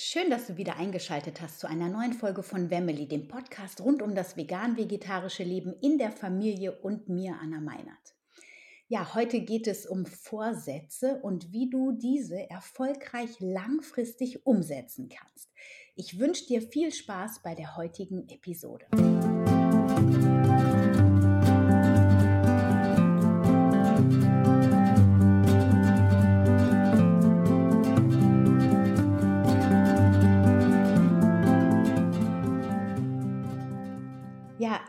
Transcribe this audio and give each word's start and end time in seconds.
Schön, 0.00 0.30
dass 0.30 0.46
du 0.46 0.56
wieder 0.56 0.76
eingeschaltet 0.76 1.40
hast 1.40 1.58
zu 1.58 1.66
einer 1.66 1.88
neuen 1.88 2.12
Folge 2.12 2.44
von 2.44 2.70
Wemmeli, 2.70 3.08
dem 3.08 3.26
Podcast 3.26 3.80
rund 3.80 4.00
um 4.00 4.14
das 4.14 4.36
vegan-vegetarische 4.36 5.42
Leben 5.42 5.74
in 5.82 5.98
der 5.98 6.12
Familie 6.12 6.70
und 6.70 7.08
mir, 7.08 7.36
Anna 7.42 7.60
Meinert. 7.60 8.14
Ja, 8.86 9.16
heute 9.16 9.40
geht 9.40 9.66
es 9.66 9.86
um 9.86 10.06
Vorsätze 10.06 11.18
und 11.22 11.52
wie 11.52 11.68
du 11.68 11.90
diese 11.90 12.48
erfolgreich 12.48 13.40
langfristig 13.40 14.46
umsetzen 14.46 15.08
kannst. 15.08 15.50
Ich 15.96 16.20
wünsche 16.20 16.46
dir 16.46 16.62
viel 16.62 16.92
Spaß 16.92 17.42
bei 17.42 17.56
der 17.56 17.76
heutigen 17.76 18.28
Episode. 18.28 18.86
Ja, 18.94 20.57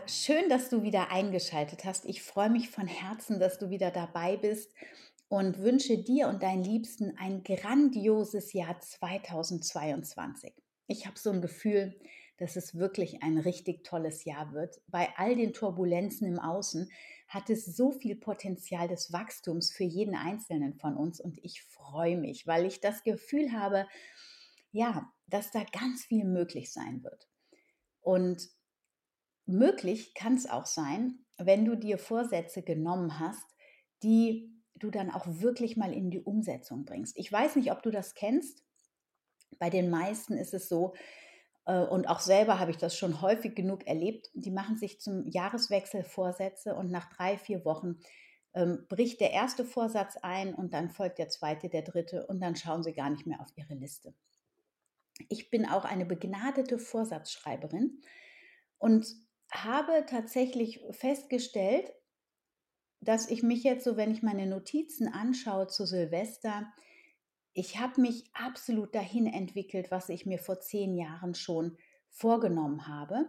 schön, 0.09 0.49
dass 0.49 0.69
du 0.69 0.81
wieder 0.81 1.11
eingeschaltet 1.11 1.85
hast. 1.85 2.05
Ich 2.05 2.23
freue 2.23 2.49
mich 2.49 2.69
von 2.69 2.87
Herzen, 2.87 3.39
dass 3.39 3.59
du 3.59 3.69
wieder 3.69 3.91
dabei 3.91 4.37
bist 4.37 4.73
und 5.27 5.59
wünsche 5.59 5.97
dir 5.99 6.27
und 6.27 6.41
deinen 6.41 6.63
Liebsten 6.63 7.15
ein 7.17 7.43
grandioses 7.43 8.53
Jahr 8.53 8.79
2022. 8.79 10.53
Ich 10.87 11.05
habe 11.05 11.19
so 11.19 11.29
ein 11.31 11.41
Gefühl, 11.41 11.99
dass 12.37 12.55
es 12.55 12.75
wirklich 12.75 13.21
ein 13.21 13.37
richtig 13.37 13.83
tolles 13.83 14.25
Jahr 14.25 14.53
wird. 14.53 14.81
Bei 14.87 15.09
all 15.17 15.35
den 15.35 15.53
Turbulenzen 15.53 16.27
im 16.27 16.39
Außen 16.39 16.89
hat 17.27 17.49
es 17.49 17.65
so 17.65 17.91
viel 17.91 18.15
Potenzial 18.15 18.87
des 18.87 19.13
Wachstums 19.13 19.71
für 19.71 19.83
jeden 19.83 20.15
Einzelnen 20.15 20.73
von 20.73 20.97
uns 20.97 21.19
und 21.21 21.37
ich 21.43 21.61
freue 21.61 22.17
mich, 22.17 22.47
weil 22.47 22.65
ich 22.65 22.79
das 22.79 23.03
Gefühl 23.03 23.51
habe, 23.51 23.87
ja, 24.71 25.11
dass 25.27 25.51
da 25.51 25.63
ganz 25.63 26.05
viel 26.05 26.25
möglich 26.25 26.71
sein 26.71 27.03
wird. 27.03 27.27
Und 28.01 28.49
möglich 29.49 30.13
kann 30.13 30.35
es 30.35 30.49
auch 30.49 30.65
sein, 30.65 31.19
wenn 31.37 31.65
du 31.65 31.75
dir 31.75 31.97
Vorsätze 31.97 32.61
genommen 32.61 33.19
hast, 33.19 33.55
die 34.03 34.53
du 34.75 34.91
dann 34.91 35.11
auch 35.11 35.25
wirklich 35.27 35.77
mal 35.77 35.93
in 35.93 36.09
die 36.09 36.21
Umsetzung 36.21 36.85
bringst. 36.85 37.17
Ich 37.17 37.31
weiß 37.31 37.55
nicht, 37.55 37.71
ob 37.71 37.83
du 37.83 37.91
das 37.91 38.13
kennst. 38.13 38.63
Bei 39.57 39.69
den 39.69 39.89
meisten 39.89 40.33
ist 40.33 40.53
es 40.53 40.69
so, 40.69 40.93
äh, 41.65 41.79
und 41.79 42.07
auch 42.07 42.19
selber 42.19 42.59
habe 42.59 42.71
ich 42.71 42.77
das 42.77 42.97
schon 42.97 43.21
häufig 43.21 43.55
genug 43.55 43.87
erlebt, 43.87 44.29
die 44.33 44.51
machen 44.51 44.77
sich 44.77 44.99
zum 44.99 45.27
Jahreswechsel 45.27 46.03
Vorsätze 46.03 46.75
und 46.75 46.91
nach 46.91 47.09
drei, 47.13 47.37
vier 47.37 47.65
Wochen 47.65 47.99
ähm, 48.53 48.85
bricht 48.89 49.21
der 49.21 49.31
erste 49.31 49.65
Vorsatz 49.65 50.17
ein 50.21 50.53
und 50.55 50.73
dann 50.73 50.89
folgt 50.89 51.19
der 51.19 51.29
zweite, 51.29 51.69
der 51.69 51.83
dritte 51.83 52.25
und 52.27 52.41
dann 52.41 52.55
schauen 52.55 52.83
sie 52.83 52.93
gar 52.93 53.09
nicht 53.09 53.27
mehr 53.27 53.41
auf 53.41 53.49
ihre 53.55 53.75
Liste. 53.75 54.13
Ich 55.27 55.49
bin 55.49 55.67
auch 55.67 55.85
eine 55.85 56.05
begnadete 56.05 56.79
Vorsatzschreiberin 56.79 58.01
und 58.77 59.07
habe 59.51 60.05
tatsächlich 60.07 60.81
festgestellt, 60.91 61.91
dass 63.01 63.29
ich 63.29 63.43
mich 63.43 63.63
jetzt 63.63 63.85
so, 63.85 63.97
wenn 63.97 64.11
ich 64.11 64.21
meine 64.21 64.45
Notizen 64.45 65.07
anschaue 65.07 65.67
zu 65.67 65.85
Silvester, 65.85 66.71
ich 67.53 67.79
habe 67.79 68.01
mich 68.01 68.29
absolut 68.33 68.93
dahin 68.93 69.25
entwickelt, 69.25 69.91
was 69.91 70.09
ich 70.09 70.25
mir 70.25 70.39
vor 70.39 70.59
zehn 70.59 70.95
Jahren 70.95 71.35
schon 71.35 71.77
vorgenommen 72.09 72.87
habe 72.87 73.27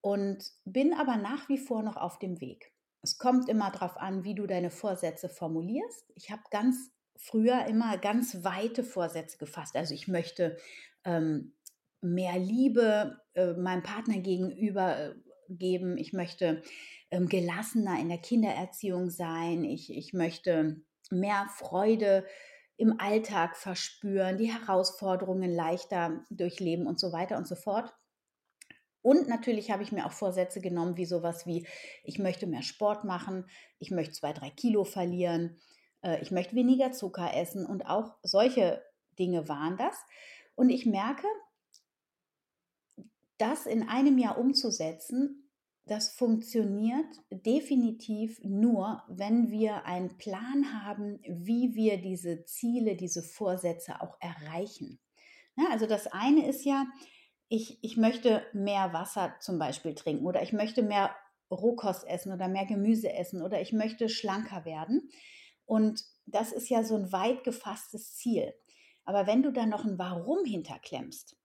und 0.00 0.52
bin 0.64 0.94
aber 0.94 1.16
nach 1.16 1.48
wie 1.48 1.58
vor 1.58 1.82
noch 1.82 1.96
auf 1.96 2.18
dem 2.18 2.40
Weg. 2.40 2.72
Es 3.02 3.18
kommt 3.18 3.48
immer 3.48 3.70
darauf 3.70 3.96
an, 3.96 4.24
wie 4.24 4.34
du 4.34 4.46
deine 4.46 4.70
Vorsätze 4.70 5.28
formulierst. 5.28 6.12
Ich 6.14 6.30
habe 6.30 6.42
ganz 6.50 6.90
früher 7.16 7.66
immer 7.66 7.98
ganz 7.98 8.44
weite 8.44 8.84
Vorsätze 8.84 9.38
gefasst. 9.38 9.76
Also 9.76 9.94
ich 9.94 10.08
möchte 10.08 10.56
ähm, 11.04 11.54
mehr 12.00 12.38
Liebe 12.38 13.20
äh, 13.34 13.52
meinem 13.54 13.82
Partner 13.82 14.18
gegenüber 14.18 14.98
äh, 14.98 15.14
geben. 15.58 15.98
Ich 15.98 16.12
möchte 16.12 16.62
ähm, 17.10 17.28
gelassener 17.28 17.98
in 18.00 18.08
der 18.08 18.18
Kindererziehung 18.18 19.10
sein. 19.10 19.64
Ich, 19.64 19.94
ich 19.94 20.12
möchte 20.12 20.82
mehr 21.10 21.46
Freude 21.56 22.24
im 22.76 22.98
Alltag 22.98 23.56
verspüren, 23.56 24.38
die 24.38 24.52
Herausforderungen 24.52 25.52
leichter 25.52 26.24
durchleben 26.30 26.86
und 26.86 26.98
so 26.98 27.12
weiter 27.12 27.36
und 27.36 27.46
so 27.46 27.54
fort. 27.54 27.92
Und 29.02 29.28
natürlich 29.28 29.70
habe 29.70 29.82
ich 29.82 29.92
mir 29.92 30.06
auch 30.06 30.12
Vorsätze 30.12 30.60
genommen, 30.60 30.96
wie 30.96 31.06
sowas 31.06 31.46
wie, 31.46 31.66
ich 32.04 32.18
möchte 32.18 32.46
mehr 32.46 32.62
Sport 32.62 33.04
machen, 33.04 33.46
ich 33.78 33.90
möchte 33.90 34.12
zwei, 34.14 34.32
drei 34.32 34.50
Kilo 34.50 34.84
verlieren, 34.84 35.58
äh, 36.02 36.20
ich 36.20 36.30
möchte 36.30 36.54
weniger 36.54 36.92
Zucker 36.92 37.34
essen 37.34 37.66
und 37.66 37.86
auch 37.86 38.14
solche 38.22 38.82
Dinge 39.18 39.48
waren 39.48 39.76
das. 39.76 39.96
Und 40.54 40.70
ich 40.70 40.86
merke, 40.86 41.26
das 43.38 43.64
in 43.66 43.88
einem 43.88 44.18
Jahr 44.18 44.38
umzusetzen, 44.38 45.39
das 45.90 46.10
funktioniert 46.10 47.16
definitiv 47.30 48.38
nur, 48.44 49.02
wenn 49.08 49.50
wir 49.50 49.86
einen 49.86 50.16
Plan 50.18 50.84
haben, 50.84 51.18
wie 51.26 51.74
wir 51.74 52.00
diese 52.00 52.44
Ziele, 52.44 52.94
diese 52.94 53.24
Vorsätze 53.24 54.00
auch 54.00 54.16
erreichen. 54.20 55.00
Ja, 55.56 55.64
also 55.72 55.86
das 55.86 56.06
eine 56.06 56.46
ist 56.46 56.64
ja, 56.64 56.86
ich, 57.48 57.82
ich 57.82 57.96
möchte 57.96 58.46
mehr 58.52 58.92
Wasser 58.92 59.34
zum 59.40 59.58
Beispiel 59.58 59.96
trinken 59.96 60.26
oder 60.26 60.42
ich 60.42 60.52
möchte 60.52 60.84
mehr 60.84 61.12
Rohkost 61.50 62.06
essen 62.06 62.32
oder 62.32 62.46
mehr 62.46 62.66
Gemüse 62.66 63.12
essen 63.12 63.42
oder 63.42 63.60
ich 63.60 63.72
möchte 63.72 64.08
schlanker 64.08 64.64
werden. 64.64 65.10
Und 65.64 66.04
das 66.24 66.52
ist 66.52 66.68
ja 66.68 66.84
so 66.84 66.94
ein 66.94 67.10
weit 67.10 67.42
gefasstes 67.42 68.14
Ziel. 68.14 68.54
Aber 69.04 69.26
wenn 69.26 69.42
du 69.42 69.50
da 69.50 69.66
noch 69.66 69.84
ein 69.84 69.98
Warum 69.98 70.44
hinterklemmst, 70.44 71.36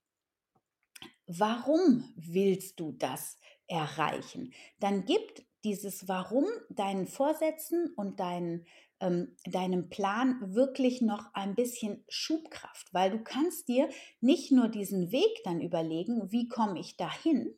warum 1.26 2.12
willst 2.14 2.78
du 2.78 2.92
das 2.92 3.38
erreichen? 3.68 4.52
Dann 4.80 5.04
gibt 5.04 5.44
dieses 5.64 6.08
Warum 6.08 6.46
deinen 6.70 7.06
Vorsätzen 7.06 7.92
und 7.96 8.20
deinen, 8.20 8.66
ähm, 9.00 9.36
deinem 9.44 9.88
Plan 9.88 10.54
wirklich 10.54 11.00
noch 11.02 11.34
ein 11.34 11.54
bisschen 11.54 12.04
Schubkraft, 12.08 12.92
weil 12.92 13.10
du 13.10 13.22
kannst 13.22 13.68
dir 13.68 13.88
nicht 14.20 14.52
nur 14.52 14.68
diesen 14.68 15.10
Weg 15.10 15.42
dann 15.44 15.60
überlegen, 15.60 16.30
wie 16.30 16.48
komme 16.48 16.78
ich 16.78 16.96
dahin, 16.96 17.56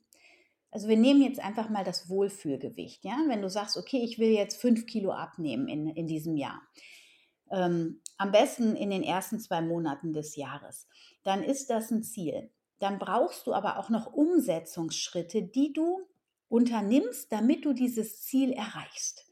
also 0.70 0.88
wir 0.88 0.96
nehmen 0.96 1.22
jetzt 1.22 1.40
einfach 1.40 1.70
mal 1.70 1.84
das 1.84 2.08
Wohlfühlgewicht, 2.08 3.04
ja, 3.04 3.16
wenn 3.26 3.42
du 3.42 3.48
sagst, 3.48 3.76
okay, 3.76 4.02
ich 4.04 4.18
will 4.18 4.30
jetzt 4.30 4.60
fünf 4.60 4.86
Kilo 4.86 5.12
abnehmen 5.12 5.66
in, 5.68 5.88
in 5.88 6.06
diesem 6.06 6.36
Jahr, 6.36 6.60
ähm, 7.50 8.02
am 8.18 8.32
besten 8.32 8.76
in 8.76 8.90
den 8.90 9.02
ersten 9.02 9.40
zwei 9.40 9.62
Monaten 9.62 10.12
des 10.12 10.36
Jahres, 10.36 10.86
dann 11.22 11.42
ist 11.42 11.70
das 11.70 11.90
ein 11.90 12.02
Ziel 12.02 12.50
dann 12.78 12.98
brauchst 12.98 13.46
du 13.46 13.54
aber 13.54 13.78
auch 13.78 13.88
noch 13.88 14.12
Umsetzungsschritte, 14.12 15.42
die 15.42 15.72
du 15.72 16.06
unternimmst, 16.48 17.32
damit 17.32 17.64
du 17.64 17.72
dieses 17.72 18.22
Ziel 18.22 18.52
erreichst. 18.52 19.26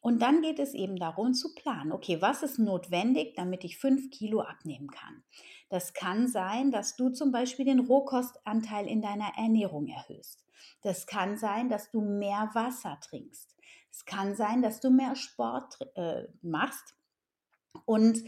Und 0.00 0.22
dann 0.22 0.40
geht 0.40 0.58
es 0.58 0.72
eben 0.72 0.96
darum 0.96 1.34
zu 1.34 1.54
planen, 1.54 1.92
okay, 1.92 2.22
was 2.22 2.42
ist 2.42 2.58
notwendig, 2.58 3.34
damit 3.34 3.64
ich 3.64 3.78
fünf 3.78 4.10
Kilo 4.10 4.40
abnehmen 4.40 4.88
kann. 4.88 5.24
Das 5.68 5.94
kann 5.94 6.28
sein, 6.28 6.70
dass 6.70 6.94
du 6.96 7.10
zum 7.10 7.32
Beispiel 7.32 7.64
den 7.64 7.80
Rohkostanteil 7.80 8.86
in 8.86 9.02
deiner 9.02 9.32
Ernährung 9.36 9.88
erhöhst. 9.88 10.44
Das 10.82 11.06
kann 11.06 11.38
sein, 11.38 11.68
dass 11.68 11.90
du 11.90 12.00
mehr 12.00 12.50
Wasser 12.54 12.98
trinkst. 13.00 13.56
Es 13.90 14.04
kann 14.04 14.36
sein, 14.36 14.62
dass 14.62 14.78
du 14.80 14.90
mehr 14.90 15.16
Sport 15.16 15.78
äh, 15.96 16.24
machst. 16.42 16.94
Und 17.84 18.22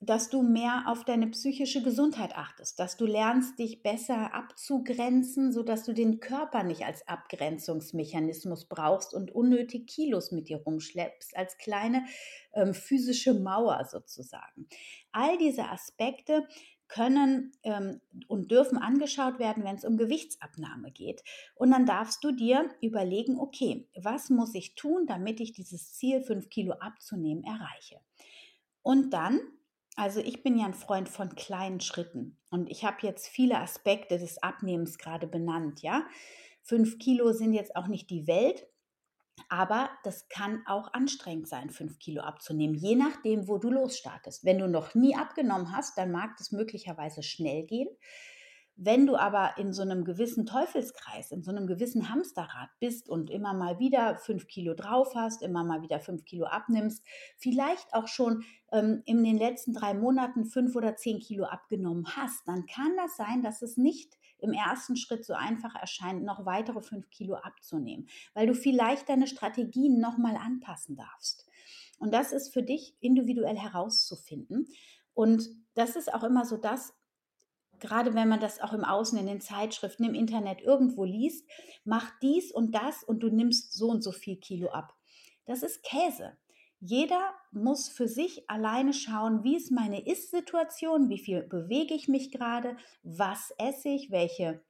dass 0.00 0.28
du 0.28 0.42
mehr 0.42 0.84
auf 0.86 1.04
deine 1.04 1.26
psychische 1.28 1.82
Gesundheit 1.82 2.36
achtest, 2.36 2.78
dass 2.78 2.98
du 2.98 3.06
lernst, 3.06 3.58
dich 3.58 3.82
besser 3.82 4.34
abzugrenzen, 4.34 5.52
sodass 5.52 5.84
du 5.84 5.94
den 5.94 6.20
Körper 6.20 6.62
nicht 6.62 6.84
als 6.84 7.06
Abgrenzungsmechanismus 7.08 8.66
brauchst 8.66 9.14
und 9.14 9.34
unnötig 9.34 9.86
Kilos 9.86 10.30
mit 10.30 10.48
dir 10.48 10.58
rumschleppst, 10.58 11.36
als 11.36 11.56
kleine 11.56 12.04
ähm, 12.52 12.74
physische 12.74 13.32
Mauer 13.32 13.86
sozusagen. 13.90 14.68
All 15.12 15.38
diese 15.38 15.68
Aspekte 15.70 16.46
können 16.88 17.52
ähm, 17.62 18.00
und 18.26 18.50
dürfen 18.50 18.76
angeschaut 18.76 19.38
werden, 19.38 19.64
wenn 19.64 19.76
es 19.76 19.84
um 19.84 19.96
Gewichtsabnahme 19.96 20.90
geht. 20.90 21.22
Und 21.54 21.70
dann 21.70 21.86
darfst 21.86 22.24
du 22.24 22.32
dir 22.32 22.68
überlegen, 22.82 23.38
okay, 23.38 23.88
was 23.94 24.28
muss 24.28 24.54
ich 24.54 24.74
tun, 24.74 25.06
damit 25.06 25.40
ich 25.40 25.52
dieses 25.52 25.94
Ziel, 25.94 26.22
fünf 26.22 26.50
Kilo 26.50 26.72
abzunehmen, 26.72 27.44
erreiche? 27.44 28.00
Und 28.82 29.10
dann, 29.10 29.40
also 29.96 30.20
ich 30.20 30.42
bin 30.42 30.56
ja 30.58 30.66
ein 30.66 30.74
Freund 30.74 31.08
von 31.08 31.34
kleinen 31.34 31.80
Schritten 31.80 32.38
und 32.50 32.70
ich 32.70 32.84
habe 32.84 32.98
jetzt 33.02 33.28
viele 33.28 33.58
Aspekte 33.58 34.18
des 34.18 34.42
Abnehmens 34.42 34.98
gerade 34.98 35.26
benannt, 35.26 35.82
ja. 35.82 36.06
Fünf 36.62 36.98
Kilo 36.98 37.32
sind 37.32 37.52
jetzt 37.52 37.74
auch 37.76 37.86
nicht 37.86 38.10
die 38.10 38.26
Welt, 38.26 38.66
aber 39.48 39.90
das 40.04 40.28
kann 40.28 40.62
auch 40.66 40.92
anstrengend 40.92 41.48
sein, 41.48 41.70
fünf 41.70 41.98
Kilo 41.98 42.22
abzunehmen, 42.22 42.74
je 42.74 42.94
nachdem, 42.94 43.48
wo 43.48 43.58
du 43.58 43.70
losstartest. 43.70 44.44
Wenn 44.44 44.58
du 44.58 44.68
noch 44.68 44.94
nie 44.94 45.16
abgenommen 45.16 45.74
hast, 45.74 45.96
dann 45.98 46.10
mag 46.10 46.36
das 46.36 46.52
möglicherweise 46.52 47.22
schnell 47.22 47.64
gehen, 47.64 47.88
Wenn 48.82 49.06
du 49.06 49.16
aber 49.16 49.58
in 49.58 49.74
so 49.74 49.82
einem 49.82 50.04
gewissen 50.04 50.46
Teufelskreis, 50.46 51.32
in 51.32 51.42
so 51.42 51.50
einem 51.50 51.66
gewissen 51.66 52.08
Hamsterrad 52.08 52.70
bist 52.78 53.10
und 53.10 53.28
immer 53.28 53.52
mal 53.52 53.78
wieder 53.78 54.16
fünf 54.16 54.46
Kilo 54.46 54.72
drauf 54.72 55.14
hast, 55.14 55.42
immer 55.42 55.64
mal 55.64 55.82
wieder 55.82 56.00
fünf 56.00 56.24
Kilo 56.24 56.46
abnimmst, 56.46 57.04
vielleicht 57.36 57.92
auch 57.92 58.08
schon 58.08 58.42
ähm, 58.72 59.02
in 59.04 59.22
den 59.22 59.36
letzten 59.36 59.74
drei 59.74 59.92
Monaten 59.92 60.46
fünf 60.46 60.74
oder 60.76 60.96
zehn 60.96 61.18
Kilo 61.18 61.44
abgenommen 61.44 62.06
hast, 62.16 62.48
dann 62.48 62.64
kann 62.64 62.96
das 62.96 63.18
sein, 63.18 63.42
dass 63.42 63.60
es 63.60 63.76
nicht 63.76 64.16
im 64.38 64.54
ersten 64.54 64.96
Schritt 64.96 65.26
so 65.26 65.34
einfach 65.34 65.74
erscheint, 65.74 66.24
noch 66.24 66.46
weitere 66.46 66.80
fünf 66.80 67.10
Kilo 67.10 67.34
abzunehmen, 67.34 68.08
weil 68.32 68.46
du 68.46 68.54
vielleicht 68.54 69.10
deine 69.10 69.26
Strategien 69.26 70.00
nochmal 70.00 70.36
anpassen 70.36 70.96
darfst. 70.96 71.46
Und 71.98 72.14
das 72.14 72.32
ist 72.32 72.54
für 72.54 72.62
dich 72.62 72.96
individuell 73.00 73.58
herauszufinden. 73.58 74.68
Und 75.12 75.50
das 75.74 75.96
ist 75.96 76.14
auch 76.14 76.24
immer 76.24 76.46
so 76.46 76.56
das, 76.56 76.94
gerade 77.80 78.14
wenn 78.14 78.28
man 78.28 78.40
das 78.40 78.60
auch 78.60 78.72
im 78.72 78.84
Außen 78.84 79.18
in 79.18 79.26
den 79.26 79.40
Zeitschriften, 79.40 80.04
im 80.04 80.14
Internet 80.14 80.60
irgendwo 80.60 81.04
liest, 81.04 81.48
mach 81.84 82.10
dies 82.20 82.52
und 82.52 82.74
das 82.74 83.02
und 83.02 83.20
du 83.20 83.28
nimmst 83.28 83.72
so 83.72 83.88
und 83.88 84.02
so 84.02 84.12
viel 84.12 84.36
Kilo 84.36 84.70
ab. 84.70 84.94
Das 85.46 85.62
ist 85.62 85.82
Käse. 85.82 86.36
Jeder 86.80 87.34
muss 87.52 87.88
für 87.88 88.08
sich 88.08 88.48
alleine 88.48 88.94
schauen, 88.94 89.44
wie 89.44 89.56
ist 89.56 89.70
meine 89.70 90.06
Ist-Situation, 90.06 91.10
wie 91.10 91.18
viel 91.18 91.42
bewege 91.42 91.92
ich 91.92 92.08
mich 92.08 92.30
gerade, 92.30 92.76
was 93.02 93.52
esse 93.58 93.90
ich, 93.90 94.10
welche, 94.10 94.62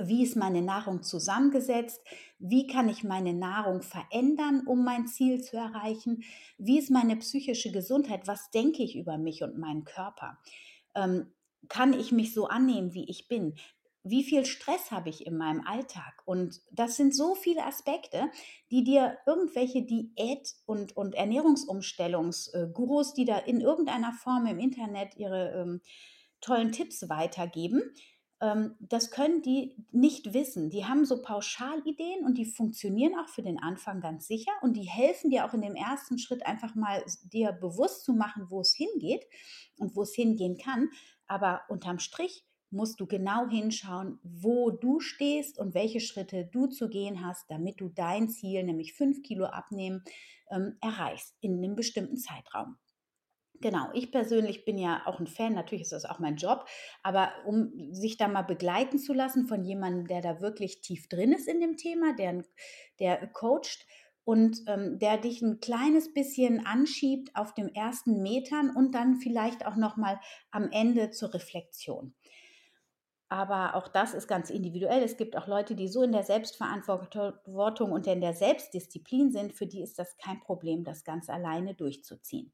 wie 0.00 0.24
ist 0.24 0.34
meine 0.34 0.62
Nahrung 0.62 1.04
zusammengesetzt, 1.04 2.02
wie 2.40 2.66
kann 2.66 2.88
ich 2.88 3.04
meine 3.04 3.34
Nahrung 3.34 3.82
verändern, 3.82 4.62
um 4.66 4.84
mein 4.84 5.06
Ziel 5.06 5.40
zu 5.40 5.56
erreichen, 5.56 6.24
wie 6.58 6.78
ist 6.78 6.90
meine 6.90 7.16
psychische 7.16 7.70
Gesundheit, 7.70 8.26
was 8.26 8.50
denke 8.50 8.82
ich 8.82 8.96
über 8.96 9.16
mich 9.16 9.44
und 9.44 9.58
meinen 9.58 9.84
Körper. 9.84 10.38
Ähm, 10.96 11.32
kann 11.68 11.92
ich 11.92 12.12
mich 12.12 12.34
so 12.34 12.46
annehmen, 12.46 12.94
wie 12.94 13.08
ich 13.08 13.28
bin? 13.28 13.54
Wie 14.04 14.24
viel 14.24 14.46
Stress 14.46 14.90
habe 14.90 15.10
ich 15.10 15.26
in 15.26 15.36
meinem 15.36 15.66
Alltag? 15.66 16.22
Und 16.24 16.60
das 16.70 16.96
sind 16.96 17.14
so 17.14 17.34
viele 17.34 17.64
Aspekte, 17.64 18.30
die 18.70 18.84
dir 18.84 19.18
irgendwelche 19.26 19.82
Diät- 19.82 20.54
und, 20.66 20.96
und 20.96 21.14
Ernährungsumstellungsgurus, 21.14 23.12
die 23.14 23.24
da 23.24 23.38
in 23.38 23.60
irgendeiner 23.60 24.12
Form 24.12 24.46
im 24.46 24.58
Internet 24.58 25.16
ihre 25.16 25.50
ähm, 25.50 25.80
tollen 26.40 26.72
Tipps 26.72 27.08
weitergeben, 27.08 27.82
ähm, 28.40 28.76
das 28.78 29.10
können 29.10 29.42
die 29.42 29.76
nicht 29.90 30.32
wissen. 30.32 30.70
Die 30.70 30.84
haben 30.84 31.04
so 31.04 31.22
Pauschalideen 31.22 32.24
und 32.24 32.38
die 32.38 32.44
funktionieren 32.44 33.14
auch 33.18 33.28
für 33.28 33.42
den 33.42 33.58
Anfang 33.58 34.00
ganz 34.00 34.26
sicher 34.26 34.52
und 34.62 34.76
die 34.76 34.88
helfen 34.88 35.30
dir 35.30 35.44
auch 35.44 35.54
in 35.54 35.62
dem 35.62 35.74
ersten 35.74 36.18
Schritt 36.18 36.46
einfach 36.46 36.74
mal 36.74 37.04
dir 37.32 37.52
bewusst 37.52 38.04
zu 38.04 38.12
machen, 38.12 38.46
wo 38.48 38.60
es 38.60 38.72
hingeht 38.74 39.24
und 39.78 39.96
wo 39.96 40.02
es 40.02 40.14
hingehen 40.14 40.56
kann. 40.56 40.90
Aber 41.26 41.62
unterm 41.68 41.98
Strich 41.98 42.44
musst 42.70 43.00
du 43.00 43.06
genau 43.06 43.48
hinschauen, 43.48 44.18
wo 44.22 44.70
du 44.70 45.00
stehst 45.00 45.58
und 45.58 45.74
welche 45.74 46.00
Schritte 46.00 46.48
du 46.52 46.66
zu 46.66 46.88
gehen 46.88 47.26
hast, 47.26 47.50
damit 47.50 47.80
du 47.80 47.88
dein 47.88 48.28
Ziel, 48.28 48.62
nämlich 48.62 48.94
fünf 48.94 49.22
Kilo 49.22 49.46
abnehmen, 49.46 50.02
ähm, 50.50 50.76
erreichst 50.80 51.34
in 51.40 51.58
einem 51.58 51.74
bestimmten 51.74 52.18
Zeitraum. 52.18 52.76
Genau, 53.60 53.88
ich 53.92 54.12
persönlich 54.12 54.64
bin 54.64 54.78
ja 54.78 55.02
auch 55.06 55.18
ein 55.18 55.26
Fan, 55.26 55.52
natürlich 55.54 55.82
ist 55.82 55.92
das 55.92 56.04
auch 56.04 56.20
mein 56.20 56.36
Job, 56.36 56.64
aber 57.02 57.32
um 57.44 57.72
sich 57.92 58.16
da 58.16 58.28
mal 58.28 58.42
begleiten 58.42 58.98
zu 59.00 59.12
lassen 59.12 59.48
von 59.48 59.64
jemandem, 59.64 60.06
der 60.06 60.20
da 60.22 60.40
wirklich 60.40 60.80
tief 60.80 61.08
drin 61.08 61.32
ist 61.32 61.48
in 61.48 61.60
dem 61.60 61.76
Thema, 61.76 62.14
der, 62.14 62.44
der 63.00 63.26
coacht 63.28 63.84
und 64.22 64.62
ähm, 64.68 65.00
der 65.00 65.18
dich 65.18 65.42
ein 65.42 65.58
kleines 65.58 66.12
bisschen 66.14 66.66
anschiebt 66.66 67.34
auf 67.34 67.52
den 67.52 67.74
ersten 67.74 68.22
Metern 68.22 68.70
und 68.76 68.94
dann 68.94 69.16
vielleicht 69.16 69.66
auch 69.66 69.74
nochmal 69.76 70.20
am 70.52 70.70
Ende 70.70 71.10
zur 71.10 71.34
Reflexion. 71.34 72.14
Aber 73.30 73.74
auch 73.74 73.88
das 73.88 74.12
ist 74.14 74.28
ganz 74.28 74.50
individuell. 74.50 75.02
Es 75.02 75.16
gibt 75.16 75.34
auch 75.36 75.46
Leute, 75.46 75.74
die 75.74 75.88
so 75.88 76.02
in 76.02 76.12
der 76.12 76.24
Selbstverantwortung 76.24 77.90
und 77.92 78.06
in 78.06 78.20
der 78.20 78.34
Selbstdisziplin 78.34 79.30
sind, 79.32 79.52
für 79.54 79.66
die 79.66 79.80
ist 79.82 79.98
das 79.98 80.16
kein 80.18 80.40
Problem, 80.40 80.84
das 80.84 81.04
ganz 81.04 81.28
alleine 81.30 81.74
durchzuziehen. 81.74 82.52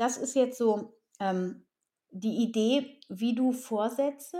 Das 0.00 0.16
ist 0.16 0.34
jetzt 0.34 0.56
so 0.56 0.94
ähm, 1.20 1.66
die 2.10 2.42
Idee, 2.42 2.98
wie 3.10 3.34
du 3.34 3.52
Vorsätze 3.52 4.38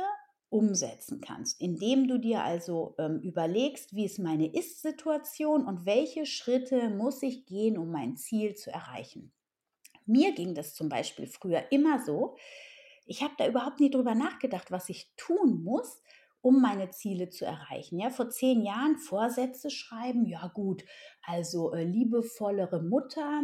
umsetzen 0.48 1.20
kannst, 1.20 1.60
indem 1.60 2.08
du 2.08 2.16
dir 2.16 2.42
also 2.42 2.94
ähm, 2.98 3.20
überlegst, 3.20 3.94
wie 3.94 4.06
ist 4.06 4.18
meine 4.18 4.54
Ist-Situation 4.54 5.66
und 5.66 5.84
welche 5.84 6.24
Schritte 6.24 6.88
muss 6.88 7.22
ich 7.22 7.44
gehen, 7.44 7.76
um 7.76 7.90
mein 7.90 8.16
Ziel 8.16 8.54
zu 8.54 8.70
erreichen. 8.72 9.34
Mir 10.06 10.32
ging 10.32 10.54
das 10.54 10.72
zum 10.74 10.88
Beispiel 10.88 11.26
früher 11.26 11.70
immer 11.70 12.02
so, 12.02 12.38
ich 13.04 13.22
habe 13.22 13.34
da 13.36 13.46
überhaupt 13.46 13.80
nie 13.80 13.90
drüber 13.90 14.14
nachgedacht, 14.14 14.70
was 14.70 14.88
ich 14.88 15.12
tun 15.18 15.62
muss, 15.62 16.02
um 16.40 16.62
meine 16.62 16.88
Ziele 16.88 17.28
zu 17.28 17.44
erreichen. 17.44 17.98
Ja, 17.98 18.08
vor 18.08 18.30
zehn 18.30 18.62
Jahren 18.62 18.96
Vorsätze 18.96 19.68
schreiben, 19.68 20.24
ja 20.24 20.46
gut, 20.54 20.84
also 21.22 21.74
äh, 21.74 21.84
liebevollere 21.84 22.82
Mutter, 22.82 23.42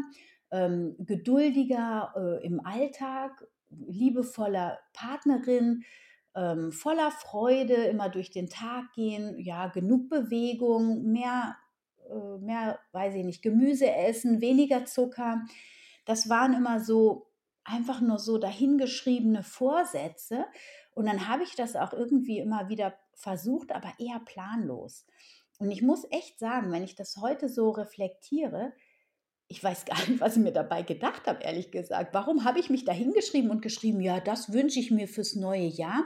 ähm, 0.50 0.96
geduldiger 0.98 2.12
äh, 2.16 2.46
im 2.46 2.64
Alltag, 2.64 3.46
liebevoller 3.70 4.78
Partnerin, 4.92 5.84
ähm, 6.34 6.70
voller 6.70 7.10
Freude 7.10 7.74
immer 7.74 8.08
durch 8.08 8.30
den 8.30 8.48
Tag 8.48 8.92
gehen, 8.94 9.38
ja, 9.38 9.68
genug 9.68 10.08
Bewegung, 10.08 11.10
mehr, 11.10 11.56
äh, 12.10 12.38
mehr, 12.38 12.78
weiß 12.92 13.14
ich 13.14 13.24
nicht, 13.24 13.42
Gemüse 13.42 13.90
essen, 13.90 14.40
weniger 14.40 14.84
Zucker. 14.84 15.42
Das 16.04 16.28
waren 16.28 16.52
immer 16.52 16.80
so 16.80 17.30
einfach 17.64 18.00
nur 18.00 18.18
so 18.18 18.38
dahingeschriebene 18.38 19.42
Vorsätze. 19.42 20.46
Und 20.94 21.06
dann 21.06 21.28
habe 21.28 21.42
ich 21.42 21.56
das 21.56 21.74
auch 21.74 21.92
irgendwie 21.92 22.38
immer 22.38 22.68
wieder 22.68 22.94
versucht, 23.14 23.72
aber 23.72 23.92
eher 23.98 24.20
planlos. 24.20 25.06
Und 25.58 25.70
ich 25.70 25.82
muss 25.82 26.06
echt 26.10 26.38
sagen, 26.38 26.70
wenn 26.70 26.84
ich 26.84 26.94
das 26.94 27.16
heute 27.16 27.48
so 27.48 27.70
reflektiere, 27.70 28.72
ich 29.48 29.62
weiß 29.62 29.84
gar 29.84 29.98
nicht, 30.08 30.20
was 30.20 30.36
ich 30.36 30.42
mir 30.42 30.52
dabei 30.52 30.82
gedacht 30.82 31.26
habe, 31.26 31.42
ehrlich 31.42 31.70
gesagt. 31.70 32.12
Warum 32.14 32.44
habe 32.44 32.58
ich 32.58 32.70
mich 32.70 32.84
da 32.84 32.92
hingeschrieben 32.92 33.50
und 33.50 33.62
geschrieben, 33.62 34.00
ja, 34.00 34.20
das 34.20 34.52
wünsche 34.52 34.80
ich 34.80 34.90
mir 34.90 35.08
fürs 35.08 35.36
neue 35.36 35.66
Jahr? 35.66 36.04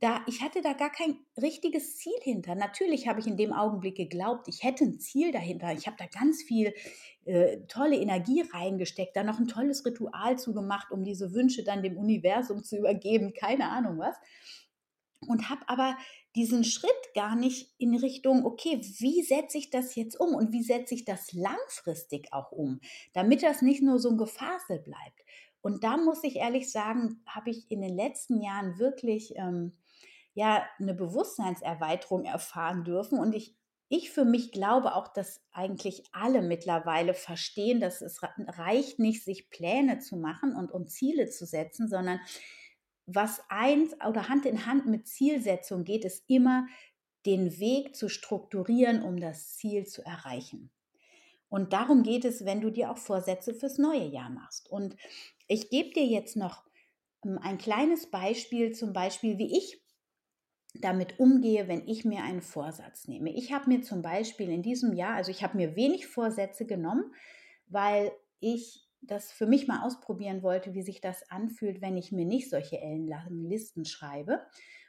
Da, 0.00 0.20
ich 0.26 0.42
hatte 0.42 0.60
da 0.60 0.74
gar 0.74 0.90
kein 0.90 1.16
richtiges 1.40 1.96
Ziel 1.96 2.18
hinter. 2.20 2.54
Natürlich 2.54 3.08
habe 3.08 3.20
ich 3.20 3.26
in 3.26 3.38
dem 3.38 3.54
Augenblick 3.54 3.96
geglaubt, 3.96 4.46
ich 4.46 4.62
hätte 4.62 4.84
ein 4.84 5.00
Ziel 5.00 5.32
dahinter. 5.32 5.72
Ich 5.72 5.86
habe 5.86 5.96
da 5.98 6.04
ganz 6.06 6.42
viel 6.42 6.74
äh, 7.24 7.60
tolle 7.66 7.96
Energie 7.96 8.44
reingesteckt, 8.52 9.16
da 9.16 9.24
noch 9.24 9.38
ein 9.38 9.48
tolles 9.48 9.86
Ritual 9.86 10.38
zugemacht, 10.38 10.90
um 10.90 11.02
diese 11.02 11.32
Wünsche 11.32 11.64
dann 11.64 11.82
dem 11.82 11.96
Universum 11.96 12.62
zu 12.62 12.76
übergeben, 12.76 13.32
keine 13.32 13.70
Ahnung 13.70 13.98
was. 13.98 14.16
Und 15.26 15.48
habe 15.48 15.62
aber 15.66 15.96
diesen 16.36 16.64
Schritt 16.64 16.90
gar 17.14 17.34
nicht 17.34 17.74
in 17.78 17.96
Richtung, 17.96 18.44
okay, 18.44 18.80
wie 18.98 19.22
setze 19.22 19.56
ich 19.58 19.70
das 19.70 19.94
jetzt 19.94 20.20
um 20.20 20.34
und 20.34 20.52
wie 20.52 20.62
setze 20.62 20.94
ich 20.94 21.04
das 21.04 21.32
langfristig 21.32 22.32
auch 22.32 22.52
um, 22.52 22.80
damit 23.14 23.42
das 23.42 23.62
nicht 23.62 23.82
nur 23.82 23.98
so 23.98 24.10
ein 24.10 24.18
Gefasel 24.18 24.80
bleibt. 24.80 25.24
Und 25.62 25.82
da 25.82 25.96
muss 25.96 26.22
ich 26.22 26.36
ehrlich 26.36 26.70
sagen, 26.70 27.22
habe 27.26 27.50
ich 27.50 27.70
in 27.70 27.80
den 27.80 27.96
letzten 27.96 28.40
Jahren 28.42 28.78
wirklich 28.78 29.34
ähm, 29.36 29.72
ja 30.34 30.64
eine 30.78 30.94
Bewusstseinserweiterung 30.94 32.24
erfahren 32.24 32.84
dürfen 32.84 33.18
und 33.18 33.34
ich 33.34 33.56
ich 33.88 34.10
für 34.10 34.24
mich 34.24 34.50
glaube 34.50 34.96
auch, 34.96 35.06
dass 35.06 35.40
eigentlich 35.52 36.02
alle 36.10 36.42
mittlerweile 36.42 37.14
verstehen, 37.14 37.80
dass 37.80 38.00
es 38.00 38.20
reicht 38.22 38.98
nicht, 38.98 39.22
sich 39.22 39.48
Pläne 39.48 40.00
zu 40.00 40.16
machen 40.16 40.56
und, 40.56 40.72
und 40.72 40.90
Ziele 40.90 41.28
zu 41.28 41.46
setzen, 41.46 41.88
sondern 41.88 42.18
was 43.06 43.40
eins 43.48 43.94
oder 44.06 44.28
Hand 44.28 44.46
in 44.46 44.66
Hand 44.66 44.86
mit 44.86 45.06
Zielsetzung 45.06 45.84
geht, 45.84 46.04
ist 46.04 46.24
immer 46.28 46.66
den 47.24 47.58
Weg 47.58 47.96
zu 47.96 48.08
strukturieren, 48.08 49.02
um 49.02 49.18
das 49.18 49.56
Ziel 49.56 49.86
zu 49.86 50.04
erreichen. 50.04 50.70
Und 51.48 51.72
darum 51.72 52.02
geht 52.02 52.24
es, 52.24 52.44
wenn 52.44 52.60
du 52.60 52.70
dir 52.70 52.90
auch 52.90 52.98
Vorsätze 52.98 53.54
fürs 53.54 53.78
neue 53.78 54.06
Jahr 54.06 54.30
machst. 54.30 54.70
Und 54.70 54.96
ich 55.46 55.70
gebe 55.70 55.90
dir 55.90 56.04
jetzt 56.04 56.36
noch 56.36 56.64
ähm, 57.24 57.38
ein 57.40 57.58
kleines 57.58 58.10
Beispiel, 58.10 58.72
zum 58.72 58.92
Beispiel, 58.92 59.38
wie 59.38 59.56
ich 59.56 59.80
damit 60.74 61.18
umgehe, 61.18 61.68
wenn 61.68 61.86
ich 61.86 62.04
mir 62.04 62.22
einen 62.22 62.42
Vorsatz 62.42 63.08
nehme. 63.08 63.30
Ich 63.30 63.52
habe 63.52 63.70
mir 63.70 63.82
zum 63.82 64.02
Beispiel 64.02 64.50
in 64.50 64.62
diesem 64.62 64.92
Jahr, 64.92 65.14
also 65.14 65.30
ich 65.30 65.42
habe 65.42 65.56
mir 65.56 65.76
wenig 65.76 66.06
Vorsätze 66.06 66.66
genommen, 66.66 67.14
weil 67.68 68.12
ich 68.40 68.85
das 69.00 69.32
für 69.32 69.46
mich 69.46 69.68
mal 69.68 69.84
ausprobieren 69.84 70.42
wollte, 70.42 70.74
wie 70.74 70.82
sich 70.82 71.00
das 71.00 71.30
anfühlt, 71.30 71.80
wenn 71.80 71.96
ich 71.96 72.12
mir 72.12 72.24
nicht 72.24 72.50
solche 72.50 72.80
ellenlangen 72.80 73.44
Listen 73.44 73.84
schreibe. 73.84 74.40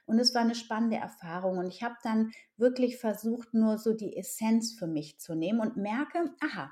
Und 0.06 0.20
es 0.20 0.34
war 0.34 0.42
eine 0.42 0.56
spannende 0.56 0.98
Erfahrung. 0.98 1.58
Und 1.58 1.68
ich 1.68 1.84
habe 1.84 1.96
dann 2.04 2.32
wirklich 2.56 2.98
versucht, 2.98 3.54
nur 3.54 3.78
so 3.78 3.94
die 3.94 4.16
Essenz 4.16 4.74
für 4.74 4.88
mich 4.88 5.20
zu 5.20 5.36
nehmen 5.36 5.60
und 5.60 5.76
merke, 5.76 6.34
aha, 6.40 6.72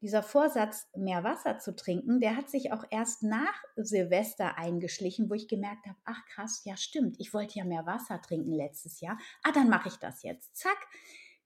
dieser 0.00 0.22
Vorsatz, 0.22 0.86
mehr 0.96 1.24
Wasser 1.24 1.58
zu 1.58 1.74
trinken, 1.74 2.20
der 2.20 2.36
hat 2.36 2.48
sich 2.48 2.72
auch 2.72 2.84
erst 2.90 3.24
nach 3.24 3.62
Silvester 3.74 4.56
eingeschlichen, 4.56 5.28
wo 5.28 5.34
ich 5.34 5.48
gemerkt 5.48 5.86
habe, 5.86 5.98
ach 6.04 6.24
krass, 6.26 6.62
ja 6.64 6.76
stimmt, 6.76 7.16
ich 7.18 7.34
wollte 7.34 7.58
ja 7.58 7.64
mehr 7.64 7.84
Wasser 7.84 8.20
trinken 8.22 8.52
letztes 8.52 9.00
Jahr. 9.00 9.18
Ah, 9.42 9.50
dann 9.52 9.68
mache 9.68 9.88
ich 9.88 9.96
das 9.96 10.22
jetzt. 10.22 10.56
Zack. 10.56 10.78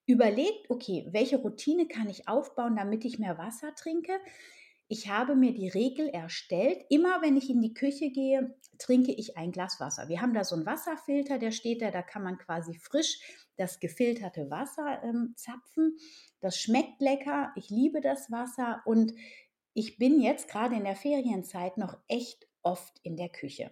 Überlegt, 0.05 0.69
okay, 0.69 1.07
welche 1.13 1.39
Routine 1.39 1.87
kann 1.87 2.11
ich 2.11 2.29
aufbauen, 2.29 2.77
damit 2.77 3.05
ich 3.05 3.21
mehr 3.21 3.39
Wasser 3.39 3.75
trinke? 3.75 4.13
Ich 4.93 5.09
habe 5.09 5.35
mir 5.35 5.55
die 5.55 5.69
Regel 5.69 6.11
erstellt, 6.11 6.85
immer 6.91 7.23
wenn 7.23 7.39
ich 7.39 7.49
in 7.49 7.63
die 7.63 7.73
Küche 7.73 8.11
gehe, 8.11 8.55
trinke 8.77 9.11
ich 9.11 9.39
ein 9.39 9.51
Glas 9.51 9.81
Wasser. 9.81 10.11
Wir 10.11 10.21
haben 10.21 10.35
da 10.35 10.45
so 10.45 10.55
einen 10.55 10.67
Wasserfilter, 10.67 11.39
der 11.39 11.51
steht 11.51 11.81
da, 11.81 11.91
da 11.91 12.03
kann 12.03 12.23
man 12.23 12.37
quasi 12.37 12.75
frisch 12.75 13.19
das 13.57 13.81
gefilterte 13.81 14.51
Wasser 14.51 15.03
ähm, 15.03 15.33
zapfen. 15.35 15.97
Das 16.41 16.59
schmeckt 16.59 17.01
lecker, 17.01 17.53
ich 17.57 17.71
liebe 17.71 18.03
das 18.03 18.31
Wasser 18.31 18.83
und 18.85 19.15
ich 19.73 19.97
bin 19.97 20.21
jetzt 20.21 20.47
gerade 20.49 20.75
in 20.75 20.85
der 20.85 20.97
Ferienzeit 20.97 21.79
noch 21.79 21.97
echt 22.09 22.47
oft 22.63 23.01
in 23.03 23.17
der 23.17 23.31
Küche 23.31 23.71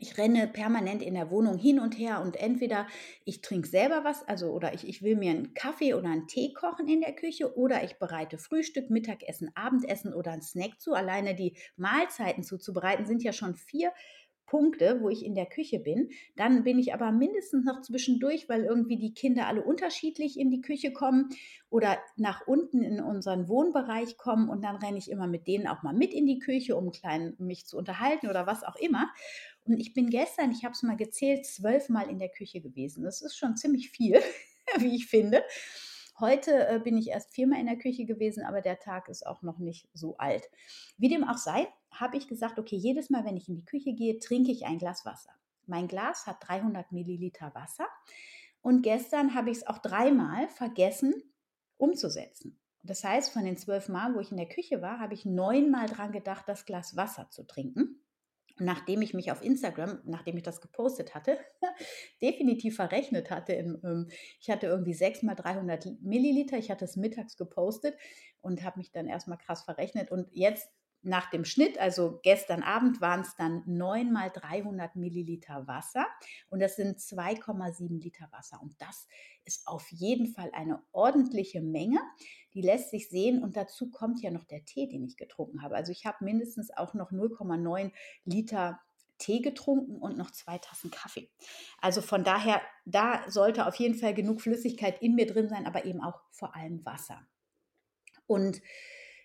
ich 0.00 0.18
renne 0.18 0.46
permanent 0.46 1.02
in 1.02 1.14
der 1.14 1.30
Wohnung 1.30 1.58
hin 1.58 1.80
und 1.80 1.98
her 1.98 2.20
und 2.20 2.36
entweder 2.36 2.86
ich 3.24 3.40
trinke 3.40 3.68
selber 3.68 4.04
was, 4.04 4.26
also 4.26 4.50
oder 4.52 4.74
ich, 4.74 4.86
ich 4.86 5.02
will 5.02 5.16
mir 5.16 5.30
einen 5.30 5.54
Kaffee 5.54 5.94
oder 5.94 6.08
einen 6.08 6.26
Tee 6.26 6.52
kochen 6.52 6.88
in 6.88 7.00
der 7.00 7.14
Küche 7.14 7.56
oder 7.56 7.84
ich 7.84 7.98
bereite 7.98 8.38
Frühstück, 8.38 8.90
Mittagessen, 8.90 9.50
Abendessen 9.54 10.14
oder 10.14 10.32
einen 10.32 10.42
Snack 10.42 10.80
zu. 10.80 10.94
Alleine 10.94 11.34
die 11.34 11.56
Mahlzeiten 11.76 12.44
zuzubereiten 12.44 13.06
sind 13.06 13.22
ja 13.22 13.32
schon 13.32 13.54
vier 13.54 13.92
Punkte, 14.48 15.00
wo 15.00 15.08
ich 15.08 15.24
in 15.24 15.34
der 15.34 15.46
Küche 15.46 15.78
bin. 15.78 16.10
Dann 16.36 16.64
bin 16.64 16.78
ich 16.78 16.94
aber 16.94 17.12
mindestens 17.12 17.64
noch 17.64 17.80
zwischendurch, 17.82 18.48
weil 18.48 18.64
irgendwie 18.64 18.96
die 18.96 19.14
Kinder 19.14 19.46
alle 19.46 19.62
unterschiedlich 19.62 20.38
in 20.38 20.50
die 20.50 20.60
Küche 20.60 20.92
kommen 20.92 21.28
oder 21.70 21.98
nach 22.16 22.46
unten 22.46 22.82
in 22.82 23.00
unseren 23.00 23.48
Wohnbereich 23.48 24.16
kommen 24.16 24.48
und 24.48 24.64
dann 24.64 24.76
renne 24.76 24.98
ich 24.98 25.10
immer 25.10 25.26
mit 25.26 25.46
denen 25.46 25.66
auch 25.66 25.82
mal 25.82 25.94
mit 25.94 26.12
in 26.12 26.26
die 26.26 26.38
Küche, 26.38 26.76
um 26.76 26.90
klein 26.90 27.34
mich 27.38 27.66
zu 27.66 27.76
unterhalten 27.76 28.28
oder 28.28 28.46
was 28.46 28.64
auch 28.64 28.76
immer. 28.76 29.08
Und 29.64 29.78
ich 29.78 29.92
bin 29.92 30.08
gestern, 30.08 30.50
ich 30.50 30.64
habe 30.64 30.72
es 30.72 30.82
mal 30.82 30.96
gezählt, 30.96 31.44
zwölfmal 31.44 32.08
in 32.08 32.18
der 32.18 32.30
Küche 32.30 32.60
gewesen. 32.60 33.04
Das 33.04 33.20
ist 33.20 33.36
schon 33.36 33.56
ziemlich 33.56 33.90
viel, 33.90 34.18
wie 34.78 34.96
ich 34.96 35.06
finde. 35.06 35.42
Heute 36.20 36.66
äh, 36.66 36.80
bin 36.80 36.96
ich 36.96 37.08
erst 37.08 37.32
viermal 37.32 37.60
in 37.60 37.66
der 37.66 37.78
Küche 37.78 38.04
gewesen, 38.04 38.44
aber 38.44 38.60
der 38.60 38.80
Tag 38.80 39.08
ist 39.08 39.26
auch 39.26 39.42
noch 39.42 39.58
nicht 39.58 39.88
so 39.94 40.16
alt. 40.16 40.50
Wie 40.96 41.08
dem 41.08 41.22
auch 41.22 41.36
sei, 41.36 41.68
habe 41.92 42.16
ich 42.16 42.26
gesagt, 42.26 42.58
okay, 42.58 42.76
jedes 42.76 43.08
Mal, 43.08 43.24
wenn 43.24 43.36
ich 43.36 43.48
in 43.48 43.54
die 43.54 43.64
Küche 43.64 43.92
gehe, 43.92 44.18
trinke 44.18 44.50
ich 44.50 44.66
ein 44.66 44.78
Glas 44.78 45.04
Wasser. 45.04 45.30
Mein 45.66 45.86
Glas 45.86 46.26
hat 46.26 46.38
300 46.40 46.90
Milliliter 46.92 47.54
Wasser 47.54 47.86
und 48.62 48.82
gestern 48.82 49.34
habe 49.34 49.50
ich 49.50 49.58
es 49.58 49.66
auch 49.66 49.78
dreimal 49.78 50.48
vergessen 50.48 51.14
umzusetzen. 51.76 52.58
Das 52.82 53.04
heißt, 53.04 53.32
von 53.32 53.44
den 53.44 53.56
zwölf 53.56 53.88
Mal, 53.88 54.14
wo 54.14 54.20
ich 54.20 54.30
in 54.30 54.38
der 54.38 54.48
Küche 54.48 54.82
war, 54.82 54.98
habe 54.98 55.14
ich 55.14 55.24
neunmal 55.24 55.86
dran 55.86 56.10
gedacht, 56.10 56.44
das 56.48 56.64
Glas 56.64 56.96
Wasser 56.96 57.28
zu 57.30 57.46
trinken 57.46 58.02
nachdem 58.60 59.02
ich 59.02 59.14
mich 59.14 59.30
auf 59.30 59.42
Instagram, 59.42 60.00
nachdem 60.04 60.36
ich 60.36 60.42
das 60.42 60.60
gepostet 60.60 61.14
hatte, 61.14 61.38
definitiv 62.22 62.76
verrechnet 62.76 63.30
hatte. 63.30 63.52
In, 63.52 63.80
ähm, 63.84 64.08
ich 64.40 64.50
hatte 64.50 64.66
irgendwie 64.66 64.94
6 64.94 65.22
mal 65.22 65.34
300 65.34 66.00
Milliliter. 66.00 66.56
Ich 66.58 66.70
hatte 66.70 66.84
es 66.84 66.96
mittags 66.96 67.36
gepostet 67.36 67.96
und 68.40 68.62
habe 68.62 68.78
mich 68.78 68.92
dann 68.92 69.06
erstmal 69.06 69.38
krass 69.38 69.62
verrechnet. 69.62 70.10
Und 70.10 70.28
jetzt 70.32 70.70
nach 71.02 71.30
dem 71.30 71.44
Schnitt, 71.44 71.78
also 71.78 72.18
gestern 72.22 72.62
Abend, 72.62 73.00
waren 73.00 73.20
es 73.20 73.34
dann 73.36 73.62
9 73.66 74.12
mal 74.12 74.30
300 74.30 74.96
Milliliter 74.96 75.66
Wasser 75.66 76.06
und 76.50 76.60
das 76.60 76.76
sind 76.76 76.98
2,7 76.98 78.02
Liter 78.02 78.28
Wasser. 78.32 78.60
Und 78.60 78.80
das 78.80 79.06
ist 79.44 79.66
auf 79.66 79.90
jeden 79.90 80.26
Fall 80.26 80.50
eine 80.52 80.82
ordentliche 80.92 81.60
Menge. 81.60 82.00
Die 82.54 82.62
lässt 82.62 82.90
sich 82.90 83.08
sehen 83.08 83.42
und 83.42 83.56
dazu 83.56 83.90
kommt 83.90 84.20
ja 84.22 84.30
noch 84.30 84.44
der 84.44 84.64
Tee, 84.64 84.88
den 84.88 85.04
ich 85.04 85.16
getrunken 85.16 85.62
habe. 85.62 85.76
Also 85.76 85.92
ich 85.92 86.04
habe 86.04 86.24
mindestens 86.24 86.70
auch 86.76 86.94
noch 86.94 87.12
0,9 87.12 87.92
Liter 88.24 88.80
Tee 89.18 89.40
getrunken 89.40 89.96
und 89.96 90.16
noch 90.16 90.30
zwei 90.30 90.58
Tassen 90.58 90.90
Kaffee. 90.90 91.28
Also 91.80 92.00
von 92.02 92.24
daher, 92.24 92.60
da 92.84 93.28
sollte 93.28 93.66
auf 93.66 93.74
jeden 93.76 93.94
Fall 93.94 94.14
genug 94.14 94.40
Flüssigkeit 94.40 95.02
in 95.02 95.14
mir 95.14 95.26
drin 95.26 95.48
sein, 95.48 95.66
aber 95.66 95.84
eben 95.84 96.02
auch 96.02 96.20
vor 96.30 96.54
allem 96.54 96.84
Wasser. 96.84 97.26
Und 98.26 98.62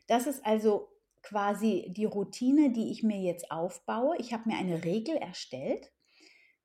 das 0.07 0.27
ist 0.27 0.45
also 0.45 0.92
quasi 1.23 1.87
die 1.89 2.05
Routine, 2.05 2.71
die 2.71 2.91
ich 2.91 3.01
mir 3.01 3.19
jetzt 3.19 3.49
aufbaue. 3.49 4.17
Ich 4.19 4.33
habe 4.33 4.49
mir 4.49 4.57
eine 4.57 4.83
Regel 4.83 5.15
erstellt 5.15 5.91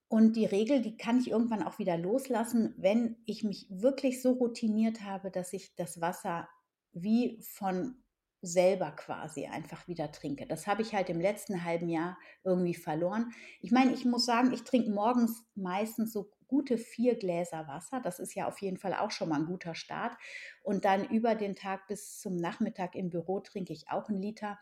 und 0.08 0.36
die 0.36 0.46
Regel, 0.46 0.82
die 0.82 0.96
kann 0.96 1.18
ich 1.18 1.30
irgendwann 1.30 1.62
auch 1.62 1.78
wieder 1.78 1.96
loslassen, 1.96 2.74
wenn 2.76 3.16
ich 3.26 3.44
mich 3.44 3.66
wirklich 3.70 4.22
so 4.22 4.32
routiniert 4.32 5.02
habe, 5.02 5.30
dass 5.30 5.52
ich 5.52 5.74
das 5.76 6.00
Wasser 6.00 6.48
wie 6.92 7.40
von 7.42 8.02
selber 8.40 8.92
quasi 8.92 9.46
einfach 9.46 9.86
wieder 9.88 10.10
trinke. 10.12 10.46
Das 10.46 10.66
habe 10.66 10.82
ich 10.82 10.94
halt 10.94 11.10
im 11.10 11.20
letzten 11.20 11.64
halben 11.64 11.88
Jahr 11.88 12.16
irgendwie 12.44 12.74
verloren. 12.74 13.32
Ich 13.60 13.72
meine, 13.72 13.92
ich 13.92 14.04
muss 14.04 14.24
sagen, 14.24 14.52
ich 14.52 14.62
trinke 14.62 14.90
morgens 14.90 15.44
meistens 15.54 16.12
so 16.12 16.30
gute 16.48 16.78
vier 16.78 17.16
Gläser 17.16 17.68
Wasser. 17.68 18.00
Das 18.00 18.18
ist 18.18 18.34
ja 18.34 18.48
auf 18.48 18.60
jeden 18.60 18.78
Fall 18.78 18.94
auch 18.94 19.10
schon 19.10 19.28
mal 19.28 19.40
ein 19.40 19.46
guter 19.46 19.74
Start. 19.74 20.16
Und 20.62 20.84
dann 20.84 21.08
über 21.08 21.34
den 21.34 21.54
Tag 21.54 21.86
bis 21.86 22.18
zum 22.18 22.36
Nachmittag 22.36 22.94
im 22.94 23.10
Büro 23.10 23.40
trinke 23.40 23.72
ich 23.72 23.90
auch 23.90 24.08
einen 24.08 24.20
Liter. 24.20 24.58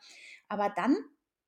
Aber 0.49 0.69
dann 0.69 0.97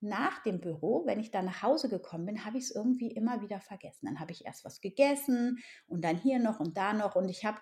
nach 0.00 0.42
dem 0.42 0.60
Büro, 0.60 1.04
wenn 1.06 1.18
ich 1.18 1.30
dann 1.30 1.46
nach 1.46 1.62
Hause 1.62 1.88
gekommen 1.88 2.26
bin, 2.26 2.44
habe 2.44 2.56
ich 2.56 2.64
es 2.64 2.70
irgendwie 2.74 3.10
immer 3.10 3.42
wieder 3.42 3.60
vergessen. 3.60 4.06
Dann 4.06 4.20
habe 4.20 4.30
ich 4.30 4.44
erst 4.44 4.64
was 4.64 4.80
gegessen 4.80 5.58
und 5.88 6.04
dann 6.04 6.16
hier 6.16 6.38
noch 6.38 6.60
und 6.60 6.76
da 6.76 6.92
noch. 6.92 7.16
Und 7.16 7.28
ich 7.28 7.44
habe 7.44 7.58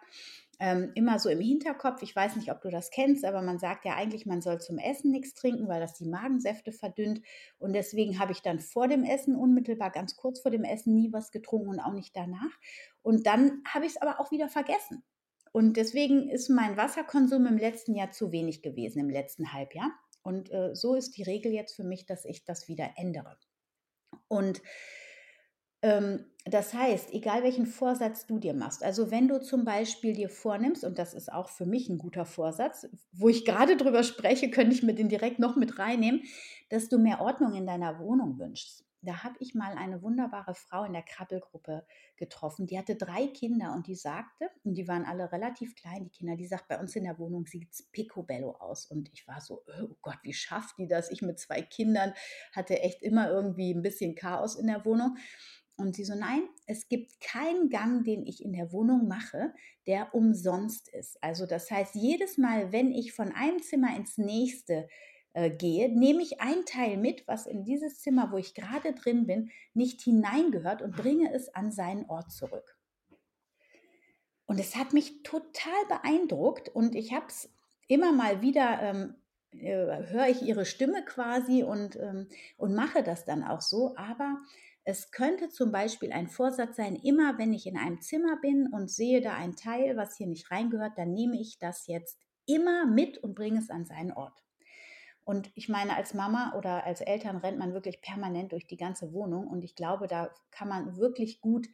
ähm, 0.58 0.92
immer 0.94 1.18
so 1.18 1.28
im 1.28 1.40
Hinterkopf, 1.40 2.02
ich 2.02 2.16
weiß 2.16 2.36
nicht, 2.36 2.50
ob 2.50 2.60
du 2.62 2.70
das 2.70 2.90
kennst, 2.90 3.25
aber 3.25 3.42
man 3.42 3.58
sagt 3.58 3.84
ja 3.84 3.94
eigentlich, 3.94 4.25
man 4.26 4.40
soll 4.40 4.60
zum 4.60 4.78
Essen 4.78 5.10
nichts 5.10 5.34
trinken, 5.34 5.68
weil 5.68 5.80
das 5.80 5.94
die 5.94 6.06
Magensäfte 6.06 6.72
verdünnt. 6.72 7.20
Und 7.58 7.75
deswegen 7.75 8.18
habe 8.18 8.32
ich 8.32 8.42
dann 8.42 8.60
vor 8.60 8.88
dem 8.88 9.04
Essen, 9.04 9.36
unmittelbar 9.36 9.90
ganz 9.90 10.16
kurz 10.16 10.40
vor 10.40 10.50
dem 10.50 10.64
Essen, 10.64 10.94
nie 10.94 11.12
was 11.12 11.30
getrunken 11.30 11.68
und 11.68 11.80
auch 11.80 11.92
nicht 11.92 12.16
danach. 12.16 12.58
Und 13.02 13.26
dann 13.26 13.62
habe 13.68 13.84
ich 13.84 13.92
es 13.92 14.02
aber 14.02 14.20
auch 14.20 14.30
wieder 14.30 14.48
vergessen. 14.48 15.04
Und 15.52 15.76
deswegen 15.76 16.28
ist 16.28 16.48
mein 16.48 16.76
Wasserkonsum 16.76 17.46
im 17.46 17.56
letzten 17.56 17.94
Jahr 17.94 18.10
zu 18.10 18.32
wenig 18.32 18.62
gewesen, 18.62 19.00
im 19.00 19.10
letzten 19.10 19.52
Halbjahr. 19.52 19.90
Und 20.22 20.52
äh, 20.52 20.75
so 20.75 20.94
ist 20.94 21.16
die 21.16 21.22
Regel 21.22 21.52
jetzt 21.52 21.75
für 21.76 21.84
mich, 21.84 22.04
dass 22.04 22.25
ich 22.25 22.44
das 22.44 22.68
wieder 22.68 22.90
ändere. 22.96 23.38
Und 24.28 24.60
das 26.45 26.75
heißt, 26.75 27.12
egal 27.12 27.43
welchen 27.43 27.66
Vorsatz 27.66 28.26
du 28.26 28.38
dir 28.38 28.55
machst, 28.55 28.83
also 28.83 29.11
wenn 29.11 29.28
du 29.28 29.40
zum 29.40 29.64
Beispiel 29.64 30.14
dir 30.14 30.28
vornimmst, 30.28 30.85
und 30.85 30.99
das 30.99 31.12
ist 31.14 31.33
auch 31.33 31.49
für 31.49 31.66
mich 31.66 31.88
ein 31.88 31.99
guter 31.99 32.25
Vorsatz, 32.25 32.88
wo 33.12 33.28
ich 33.28 33.45
gerade 33.45 33.76
drüber 33.76 34.02
spreche, 34.02 34.50
könnte 34.50 34.75
ich 34.75 34.83
mir 34.83 34.95
den 34.95 35.09
direkt 35.09 35.38
noch 35.38 35.57
mit 35.57 35.78
reinnehmen, 35.78 36.23
dass 36.71 36.88
du 36.88 36.99
mehr 36.99 37.21
Ordnung 37.21 37.55
in 37.55 37.66
deiner 37.66 37.99
Wohnung 37.99 38.38
wünschst 38.38 38.87
da 39.07 39.23
habe 39.23 39.37
ich 39.38 39.55
mal 39.55 39.76
eine 39.76 40.02
wunderbare 40.02 40.55
Frau 40.55 40.85
in 40.85 40.93
der 40.93 41.02
Krabbelgruppe 41.02 41.87
getroffen. 42.16 42.66
Die 42.66 42.78
hatte 42.78 42.97
drei 42.97 43.28
Kinder 43.28 43.73
und 43.73 43.87
die 43.87 43.95
sagte, 43.95 44.50
und 44.64 44.75
die 44.75 44.88
waren 44.88 45.05
alle 45.05 45.31
relativ 45.33 45.76
klein, 45.76 46.05
die 46.05 46.11
Kinder, 46.11 46.37
die 46.37 46.47
sagt, 46.47 46.69
bei 46.69 46.78
uns 46.78 46.97
in 46.97 47.05
der 47.05 47.19
Wohnung 47.19 47.47
sieht 47.47 47.71
es 47.71 47.85
picobello 47.93 48.52
aus. 48.57 48.87
Und 48.87 49.09
ich 49.12 49.26
war 49.28 49.40
so, 49.40 49.62
oh 49.81 49.95
Gott, 50.02 50.19
wie 50.23 50.33
schafft 50.33 50.78
die 50.78 50.88
das? 50.88 51.11
Ich 51.11 51.23
mit 51.23 51.38
zwei 51.38 51.62
Kindern 51.62 52.12
hatte 52.52 52.81
echt 52.81 53.02
immer 53.02 53.31
irgendwie 53.31 53.73
ein 53.73 53.83
bisschen 53.83 54.14
Chaos 54.14 54.57
in 54.57 54.66
der 54.66 54.85
Wohnung. 54.85 55.16
Und 55.76 55.95
sie 55.95 56.04
so, 56.04 56.14
nein, 56.14 56.49
es 56.66 56.88
gibt 56.88 57.21
keinen 57.21 57.68
Gang, 57.68 58.04
den 58.04 58.25
ich 58.25 58.42
in 58.42 58.52
der 58.52 58.73
Wohnung 58.73 59.09
mache, 59.09 59.52
der 59.87 60.14
umsonst 60.14 60.88
ist. 60.88 61.23
Also 61.23 61.47
das 61.47 61.71
heißt, 61.71 61.95
jedes 61.95 62.38
Mal, 62.38 62.73
wenn 62.73 62.92
ich 62.92 63.12
von 63.12 63.33
einem 63.33 63.62
Zimmer 63.62 63.95
ins 63.95 64.16
nächste 64.16 64.88
äh, 65.35 65.50
gehe, 65.50 65.90
nehme 65.90 66.23
ich 66.23 66.40
ein 66.40 66.64
Teil 66.64 66.97
mit, 66.97 67.28
was 67.28 67.47
in 67.47 67.64
dieses 67.64 68.00
Zimmer, 68.00 68.33
wo 68.33 68.38
ich 68.38 68.54
gerade 68.54 68.95
drin 68.95 69.26
bin, 69.26 69.50
nicht 69.75 70.00
hineingehört 70.00 70.80
und 70.80 70.97
bringe 70.97 71.30
es 71.35 71.54
an 71.54 71.71
seinen 71.71 72.06
Ort 72.06 72.33
zurück. 72.33 72.78
Und 74.47 74.59
es 74.59 74.76
hat 74.76 74.95
mich 74.95 75.23
total 75.25 75.85
beeindruckt 75.88 76.71
und 76.71 76.95
ich 76.95 77.12
habe 77.12 77.26
es 77.28 77.50
immer 77.87 78.12
mal 78.12 78.40
wieder, 78.40 78.80
ähm, 78.80 79.14
äh, 79.50 80.06
höre 80.09 80.28
ich 80.28 80.40
ihre 80.40 80.64
Stimme 80.64 81.04
quasi 81.04 81.62
und, 81.62 81.97
ähm, 81.97 82.28
und 82.56 82.75
mache 82.75 83.02
das 83.02 83.26
dann 83.26 83.45
auch 83.45 83.61
so. 83.61 83.95
Aber 83.97 84.38
es 84.88 85.11
könnte 85.11 85.49
zum 85.49 85.73
Beispiel 85.73 86.12
ein 86.12 86.28
Vorsatz 86.28 86.76
sein, 86.76 86.95
immer 86.95 87.38
wenn 87.38 87.52
ich 87.52 87.66
in 87.66 87.76
einem 87.76 88.00
Zimmer 88.00 88.38
bin 88.40 88.69
und 88.73 88.88
sehe 88.88 89.21
da 89.21 89.35
ein 89.35 89.57
Teil, 89.57 89.97
was 89.97 90.16
hier 90.16 90.28
nicht 90.28 90.49
reingehört, 90.52 90.97
dann 90.97 91.12
nehme 91.12 91.40
ich 91.40 91.59
das 91.59 91.88
jetzt 91.88 92.21
immer 92.47 92.87
mit 92.87 93.19
und 93.19 93.35
bringe 93.35 93.59
es 93.59 93.69
an 93.69 93.85
seinen 93.85 94.12
Ort. 94.12 94.45
Und 95.25 95.50
ich 95.57 95.69
meine, 95.69 95.97
als 95.97 96.14
Mama 96.14 96.55
oder 96.57 96.85
als 96.85 97.00
Eltern 97.00 97.38
rennt 97.38 97.59
man 97.59 97.75
wirklich 97.75 98.00
permanent 98.00 98.52
durch 98.52 98.69
die 98.69 98.76
ganze 98.76 99.12
Wohnung 99.12 99.49
und 99.49 99.64
ich 99.64 99.75
glaube, 99.75 100.07
da 100.07 100.33
kann 100.52 100.69
man 100.69 100.97
wirklich 100.97 101.40
gut 101.40 101.66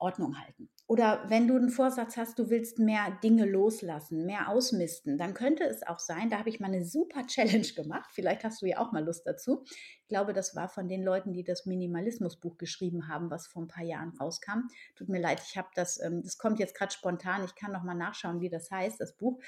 Ordnung 0.00 0.38
halten. 0.38 0.68
Oder 0.88 1.24
wenn 1.28 1.48
du 1.48 1.56
einen 1.56 1.70
Vorsatz 1.70 2.16
hast, 2.16 2.38
du 2.38 2.48
willst 2.48 2.78
mehr 2.78 3.18
Dinge 3.22 3.44
loslassen, 3.44 4.24
mehr 4.24 4.48
ausmisten, 4.48 5.18
dann 5.18 5.34
könnte 5.34 5.64
es 5.64 5.82
auch 5.82 5.98
sein, 5.98 6.30
da 6.30 6.38
habe 6.38 6.48
ich 6.48 6.60
mal 6.60 6.68
eine 6.68 6.84
super 6.84 7.22
Challenge 7.26 7.66
gemacht. 7.74 8.10
Vielleicht 8.12 8.44
hast 8.44 8.62
du 8.62 8.66
ja 8.66 8.78
auch 8.78 8.92
mal 8.92 9.04
Lust 9.04 9.26
dazu. 9.26 9.64
Ich 9.64 10.08
glaube, 10.08 10.32
das 10.32 10.54
war 10.54 10.68
von 10.68 10.86
den 10.86 11.02
Leuten, 11.02 11.32
die 11.32 11.42
das 11.42 11.66
Minimalismusbuch 11.66 12.56
geschrieben 12.56 13.08
haben, 13.08 13.30
was 13.30 13.48
vor 13.48 13.62
ein 13.62 13.68
paar 13.68 13.82
Jahren 13.82 14.16
rauskam. 14.20 14.68
Tut 14.94 15.08
mir 15.08 15.20
leid, 15.20 15.42
ich 15.44 15.56
habe 15.58 15.68
das, 15.74 16.00
ähm, 16.00 16.22
das 16.22 16.38
kommt 16.38 16.60
jetzt 16.60 16.76
gerade 16.76 16.92
spontan. 16.92 17.44
Ich 17.44 17.56
kann 17.56 17.72
noch 17.72 17.82
mal 17.82 17.94
nachschauen, 17.94 18.40
wie 18.40 18.48
das 18.48 18.70
heißt, 18.70 19.00
das 19.00 19.16
Buch. 19.16 19.40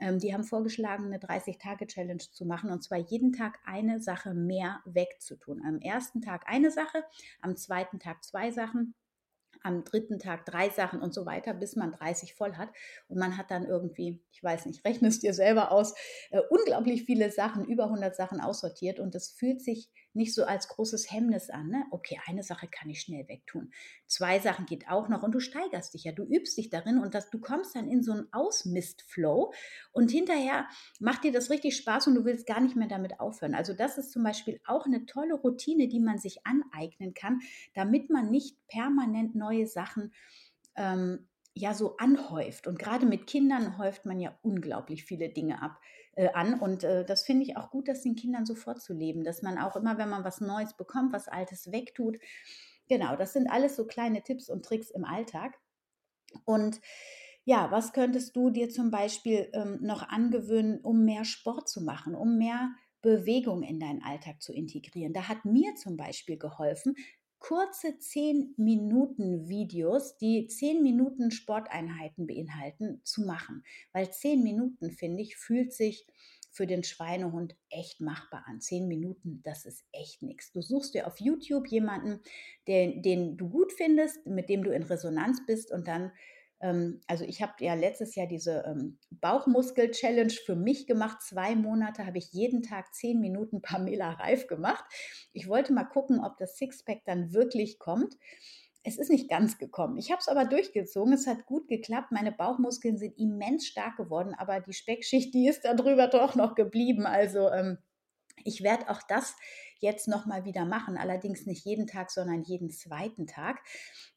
Ähm, 0.00 0.18
die 0.18 0.34
haben 0.34 0.42
vorgeschlagen, 0.42 1.06
eine 1.06 1.18
30-Tage-Challenge 1.18 2.18
zu 2.32 2.44
machen 2.46 2.70
und 2.70 2.82
zwar 2.82 2.98
jeden 2.98 3.32
Tag 3.32 3.60
eine 3.64 4.00
Sache 4.00 4.34
mehr 4.34 4.80
wegzutun. 4.86 5.62
Am 5.64 5.78
ersten 5.78 6.20
Tag 6.20 6.48
eine 6.48 6.72
Sache, 6.72 7.04
am 7.40 7.56
zweiten 7.56 8.00
Tag 8.00 8.24
zwei 8.24 8.50
Sachen 8.50 8.94
am 9.64 9.82
dritten 9.82 10.18
Tag 10.18 10.46
drei 10.46 10.68
Sachen 10.70 11.00
und 11.00 11.12
so 11.12 11.26
weiter, 11.26 11.54
bis 11.54 11.74
man 11.74 11.92
30 11.92 12.34
voll 12.34 12.54
hat. 12.54 12.68
Und 13.08 13.18
man 13.18 13.36
hat 13.36 13.50
dann 13.50 13.64
irgendwie, 13.64 14.22
ich 14.30 14.42
weiß 14.42 14.66
nicht, 14.66 14.84
rechne 14.86 15.08
es 15.08 15.18
dir 15.18 15.34
selber 15.34 15.72
aus, 15.72 15.94
äh, 16.30 16.40
unglaublich 16.50 17.04
viele 17.04 17.30
Sachen, 17.30 17.64
über 17.64 17.84
100 17.84 18.14
Sachen 18.14 18.40
aussortiert. 18.40 19.00
Und 19.00 19.14
das 19.14 19.30
fühlt 19.30 19.62
sich 19.62 19.90
nicht 20.14 20.34
so 20.34 20.44
als 20.44 20.68
großes 20.68 21.10
Hemmnis 21.10 21.50
an. 21.50 21.68
Ne? 21.68 21.84
Okay, 21.90 22.18
eine 22.26 22.42
Sache 22.42 22.68
kann 22.68 22.88
ich 22.88 23.00
schnell 23.00 23.26
wegtun. 23.28 23.72
Zwei 24.06 24.38
Sachen 24.38 24.66
geht 24.66 24.88
auch 24.88 25.08
noch 25.08 25.22
und 25.22 25.32
du 25.32 25.40
steigerst 25.40 25.94
dich 25.94 26.04
ja, 26.04 26.12
du 26.12 26.24
übst 26.24 26.56
dich 26.56 26.70
darin 26.70 26.98
und 26.98 27.14
das, 27.14 27.30
du 27.30 27.40
kommst 27.40 27.74
dann 27.74 27.88
in 27.88 28.02
so 28.02 28.12
einen 28.12 28.32
Ausmist-Flow 28.32 29.52
und 29.92 30.10
hinterher 30.10 30.66
macht 31.00 31.24
dir 31.24 31.32
das 31.32 31.50
richtig 31.50 31.76
Spaß 31.76 32.06
und 32.06 32.14
du 32.14 32.24
willst 32.24 32.46
gar 32.46 32.60
nicht 32.60 32.76
mehr 32.76 32.88
damit 32.88 33.20
aufhören. 33.20 33.54
Also 33.54 33.74
das 33.74 33.98
ist 33.98 34.12
zum 34.12 34.22
Beispiel 34.22 34.60
auch 34.66 34.86
eine 34.86 35.06
tolle 35.06 35.34
Routine, 35.34 35.88
die 35.88 36.00
man 36.00 36.18
sich 36.18 36.46
aneignen 36.46 37.14
kann, 37.14 37.40
damit 37.74 38.10
man 38.10 38.30
nicht 38.30 38.56
permanent 38.68 39.34
neue 39.34 39.66
Sachen 39.66 40.12
ähm, 40.76 41.28
ja 41.54 41.74
so 41.74 41.96
anhäuft. 41.96 42.66
Und 42.66 42.78
gerade 42.78 43.06
mit 43.06 43.26
Kindern 43.26 43.78
häuft 43.78 44.06
man 44.06 44.20
ja 44.20 44.36
unglaublich 44.42 45.04
viele 45.04 45.28
Dinge 45.28 45.62
ab 45.62 45.80
äh, 46.16 46.28
an. 46.32 46.58
Und 46.58 46.84
äh, 46.84 47.04
das 47.04 47.22
finde 47.24 47.44
ich 47.44 47.56
auch 47.56 47.70
gut, 47.70 47.88
das 47.88 48.02
den 48.02 48.16
Kindern 48.16 48.46
so 48.46 48.54
vorzuleben, 48.54 49.24
dass 49.24 49.42
man 49.42 49.58
auch 49.58 49.76
immer, 49.76 49.98
wenn 49.98 50.08
man 50.08 50.24
was 50.24 50.40
Neues 50.40 50.74
bekommt, 50.74 51.12
was 51.12 51.28
Altes 51.28 51.72
wegtut. 51.72 52.18
Genau, 52.88 53.16
das 53.16 53.32
sind 53.32 53.48
alles 53.48 53.76
so 53.76 53.86
kleine 53.86 54.22
Tipps 54.22 54.48
und 54.48 54.64
Tricks 54.64 54.90
im 54.90 55.04
Alltag. 55.04 55.58
Und 56.44 56.80
ja, 57.44 57.70
was 57.70 57.92
könntest 57.92 58.34
du 58.36 58.50
dir 58.50 58.70
zum 58.70 58.90
Beispiel 58.90 59.50
ähm, 59.52 59.78
noch 59.82 60.08
angewöhnen, 60.08 60.80
um 60.80 61.04
mehr 61.04 61.24
Sport 61.24 61.68
zu 61.68 61.82
machen, 61.82 62.14
um 62.14 62.38
mehr 62.38 62.70
Bewegung 63.02 63.62
in 63.62 63.78
deinen 63.80 64.02
Alltag 64.02 64.40
zu 64.40 64.52
integrieren? 64.52 65.12
Da 65.12 65.28
hat 65.28 65.44
mir 65.44 65.74
zum 65.74 65.96
Beispiel 65.96 66.38
geholfen, 66.38 66.96
kurze 67.44 67.98
10 67.98 68.54
Minuten 68.56 69.50
Videos, 69.50 70.16
die 70.16 70.46
10 70.46 70.82
Minuten 70.82 71.30
Sporteinheiten 71.30 72.26
beinhalten, 72.26 73.02
zu 73.04 73.20
machen. 73.20 73.62
Weil 73.92 74.10
10 74.10 74.42
Minuten, 74.42 74.90
finde 74.90 75.22
ich, 75.22 75.36
fühlt 75.36 75.74
sich 75.74 76.06
für 76.52 76.66
den 76.66 76.84
Schweinehund 76.84 77.54
echt 77.68 78.00
machbar 78.00 78.44
an. 78.46 78.62
10 78.62 78.88
Minuten, 78.88 79.42
das 79.44 79.66
ist 79.66 79.84
echt 79.92 80.22
nichts. 80.22 80.52
Du 80.52 80.62
suchst 80.62 80.94
dir 80.94 81.06
auf 81.06 81.20
YouTube 81.20 81.66
jemanden, 81.68 82.20
den, 82.66 83.02
den 83.02 83.36
du 83.36 83.50
gut 83.50 83.72
findest, 83.72 84.24
mit 84.24 84.48
dem 84.48 84.64
du 84.64 84.72
in 84.72 84.84
Resonanz 84.84 85.44
bist 85.44 85.70
und 85.70 85.86
dann 85.86 86.12
also 87.06 87.24
ich 87.24 87.42
habe 87.42 87.52
ja 87.60 87.74
letztes 87.74 88.14
Jahr 88.14 88.26
diese 88.26 88.64
ähm, 88.66 88.98
Bauchmuskel-Challenge 89.10 90.32
für 90.32 90.56
mich 90.56 90.86
gemacht. 90.86 91.20
Zwei 91.22 91.54
Monate 91.54 92.06
habe 92.06 92.18
ich 92.18 92.32
jeden 92.32 92.62
Tag 92.62 92.94
zehn 92.94 93.20
Minuten 93.20 93.60
Pamela 93.60 94.10
Reif 94.20 94.46
gemacht. 94.46 94.84
Ich 95.32 95.48
wollte 95.48 95.72
mal 95.72 95.84
gucken, 95.84 96.20
ob 96.24 96.38
das 96.38 96.56
Sixpack 96.56 97.04
dann 97.04 97.32
wirklich 97.32 97.78
kommt. 97.78 98.16
Es 98.82 98.98
ist 98.98 99.10
nicht 99.10 99.28
ganz 99.28 99.58
gekommen. 99.58 99.98
Ich 99.98 100.10
habe 100.10 100.20
es 100.20 100.28
aber 100.28 100.44
durchgezogen. 100.44 101.12
Es 101.12 101.26
hat 101.26 101.46
gut 101.46 101.68
geklappt. 101.68 102.12
Meine 102.12 102.32
Bauchmuskeln 102.32 102.98
sind 102.98 103.18
immens 103.18 103.66
stark 103.66 103.96
geworden, 103.96 104.34
aber 104.36 104.60
die 104.60 104.74
Speckschicht, 104.74 105.34
die 105.34 105.48
ist 105.48 105.64
darüber 105.64 106.08
doch 106.08 106.34
noch 106.34 106.54
geblieben. 106.54 107.06
Also 107.06 107.50
ähm, 107.50 107.78
ich 108.42 108.62
werde 108.62 108.88
auch 108.88 109.02
das 109.08 109.36
jetzt 109.84 110.08
nochmal 110.08 110.44
wieder 110.44 110.64
machen, 110.64 110.96
allerdings 110.96 111.46
nicht 111.46 111.64
jeden 111.64 111.86
Tag, 111.86 112.10
sondern 112.10 112.42
jeden 112.42 112.70
zweiten 112.70 113.28
Tag. 113.28 113.60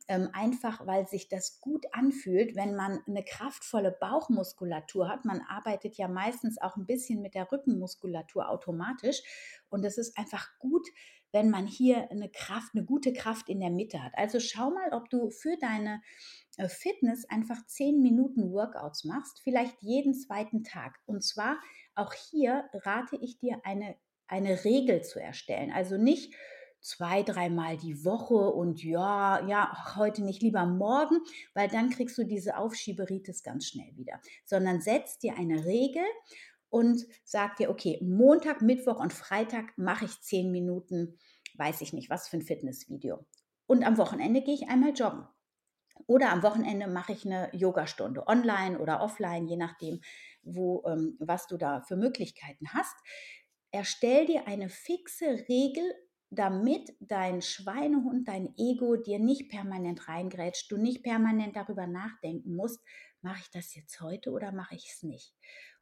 Ähm, 0.07 0.29
einfach 0.31 0.87
weil 0.87 1.05
sich 1.05 1.27
das 1.27 1.59
gut 1.59 1.85
anfühlt, 1.91 2.55
wenn 2.55 2.75
man 2.75 3.01
eine 3.05 3.23
kraftvolle 3.23 3.91
Bauchmuskulatur 3.99 5.09
hat. 5.09 5.25
Man 5.25 5.41
arbeitet 5.41 5.97
ja 5.97 6.07
meistens 6.07 6.59
auch 6.61 6.77
ein 6.77 6.85
bisschen 6.85 7.21
mit 7.21 7.35
der 7.35 7.51
Rückenmuskulatur 7.51 8.49
automatisch 8.49 9.21
und 9.69 9.83
es 9.83 9.97
ist 9.97 10.17
einfach 10.17 10.47
gut, 10.59 10.87
wenn 11.31 11.49
man 11.49 11.67
hier 11.67 12.09
eine 12.09 12.29
Kraft, 12.29 12.71
eine 12.73 12.85
gute 12.85 13.11
Kraft 13.11 13.49
in 13.49 13.59
der 13.59 13.69
Mitte 13.69 14.01
hat. 14.01 14.13
Also 14.15 14.39
schau 14.39 14.71
mal, 14.71 14.93
ob 14.93 15.09
du 15.09 15.29
für 15.29 15.57
deine 15.59 16.01
äh, 16.57 16.69
Fitness 16.69 17.25
einfach 17.29 17.65
zehn 17.67 18.01
Minuten 18.01 18.51
Workouts 18.51 19.03
machst, 19.03 19.41
vielleicht 19.43 19.81
jeden 19.81 20.13
zweiten 20.13 20.63
Tag. 20.63 20.99
Und 21.05 21.23
zwar 21.23 21.59
auch 21.95 22.13
hier 22.13 22.69
rate 22.73 23.17
ich 23.17 23.39
dir 23.39 23.59
eine 23.63 23.97
eine 24.27 24.63
Regel 24.63 25.03
zu 25.03 25.19
erstellen. 25.19 25.71
Also 25.71 25.97
nicht 25.97 26.33
zwei, 26.81 27.23
dreimal 27.23 27.77
die 27.77 28.05
Woche 28.05 28.35
und 28.35 28.83
ja, 28.83 29.45
ja, 29.47 29.95
heute 29.95 30.23
nicht 30.23 30.41
lieber 30.41 30.65
morgen, 30.65 31.19
weil 31.53 31.67
dann 31.67 31.89
kriegst 31.89 32.17
du 32.17 32.23
diese 32.23 32.57
Aufschieberitis 32.57 33.43
ganz 33.43 33.67
schnell 33.67 33.95
wieder. 33.95 34.21
Sondern 34.45 34.81
setz 34.81 35.17
dir 35.19 35.37
eine 35.37 35.65
Regel 35.65 36.03
und 36.69 37.05
sag 37.23 37.57
dir, 37.57 37.69
okay, 37.69 37.99
Montag, 38.01 38.61
Mittwoch 38.61 38.99
und 38.99 39.13
Freitag 39.13 39.77
mache 39.77 40.05
ich 40.05 40.21
zehn 40.21 40.51
Minuten, 40.51 41.17
weiß 41.55 41.81
ich 41.81 41.93
nicht, 41.93 42.09
was 42.09 42.27
für 42.27 42.37
ein 42.37 42.43
Fitnessvideo. 42.43 43.25
Und 43.65 43.85
am 43.85 43.97
Wochenende 43.97 44.41
gehe 44.41 44.55
ich 44.55 44.69
einmal 44.69 44.93
joggen. 44.93 45.27
Oder 46.05 46.31
am 46.31 46.43
Wochenende 46.43 46.87
mache 46.87 47.11
ich 47.11 47.25
eine 47.25 47.49
Yogastunde, 47.53 48.27
online 48.27 48.79
oder 48.79 49.01
offline, 49.01 49.47
je 49.47 49.57
nachdem, 49.57 49.99
wo, 50.43 50.83
ähm, 50.85 51.17
was 51.19 51.47
du 51.47 51.57
da 51.57 51.81
für 51.81 51.97
Möglichkeiten 51.97 52.69
hast. 52.73 52.95
Erstell 53.71 54.25
dir 54.25 54.47
eine 54.47 54.69
fixe 54.69 55.45
Regel, 55.47 55.83
damit 56.29 56.95
dein 56.99 57.41
Schweinehund, 57.41 58.27
dein 58.27 58.53
Ego 58.57 58.95
dir 58.97 59.19
nicht 59.19 59.49
permanent 59.49 60.07
reingrätscht, 60.07 60.71
du 60.71 60.77
nicht 60.77 61.03
permanent 61.03 61.55
darüber 61.55 61.87
nachdenken 61.87 62.55
musst, 62.55 62.81
mache 63.21 63.39
ich 63.41 63.49
das 63.51 63.75
jetzt 63.75 64.01
heute 64.01 64.31
oder 64.31 64.51
mache 64.51 64.75
ich 64.75 64.91
es 64.91 65.03
nicht? 65.03 65.33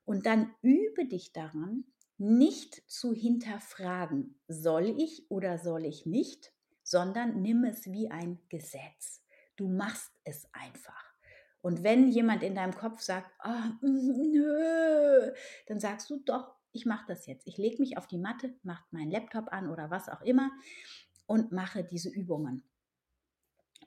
Und 0.06 0.26
dann 0.26 0.54
übe 0.62 1.08
dich 1.08 1.34
daran, 1.34 1.86
nicht 2.18 2.84
zu 2.90 3.14
hinterfragen, 3.14 4.40
soll 4.48 4.96
ich 5.00 5.30
oder 5.30 5.58
soll 5.58 5.86
ich 5.86 6.06
nicht, 6.06 6.54
sondern 6.84 7.42
nimm 7.42 7.64
es 7.66 7.92
wie 7.92 8.10
ein 8.10 8.40
Gesetz. 8.50 9.24
Du 9.56 9.68
machst 9.68 10.12
es 10.24 10.48
einfach. 10.54 11.14
Und 11.62 11.84
wenn 11.84 12.10
jemand 12.10 12.44
in 12.44 12.56
deinem 12.56 12.76
Kopf 12.76 13.02
sagt, 13.02 13.32
oh, 13.44 13.72
nö, 13.82 15.34
dann 15.68 15.80
sagst 15.80 16.10
du 16.10 16.18
doch, 16.18 16.55
ich 16.76 16.86
mache 16.86 17.06
das 17.08 17.26
jetzt. 17.26 17.48
Ich 17.48 17.58
lege 17.58 17.78
mich 17.80 17.98
auf 17.98 18.08
die 18.08 18.18
Matte, 18.18 18.54
mache 18.64 18.84
meinen 18.92 19.12
Laptop 19.12 19.48
an 19.52 19.70
oder 19.70 19.90
was 19.90 20.10
auch 20.10 20.22
immer 20.22 20.52
und 21.26 21.52
mache 21.52 21.84
diese 21.84 22.10
Übungen. 22.10 22.64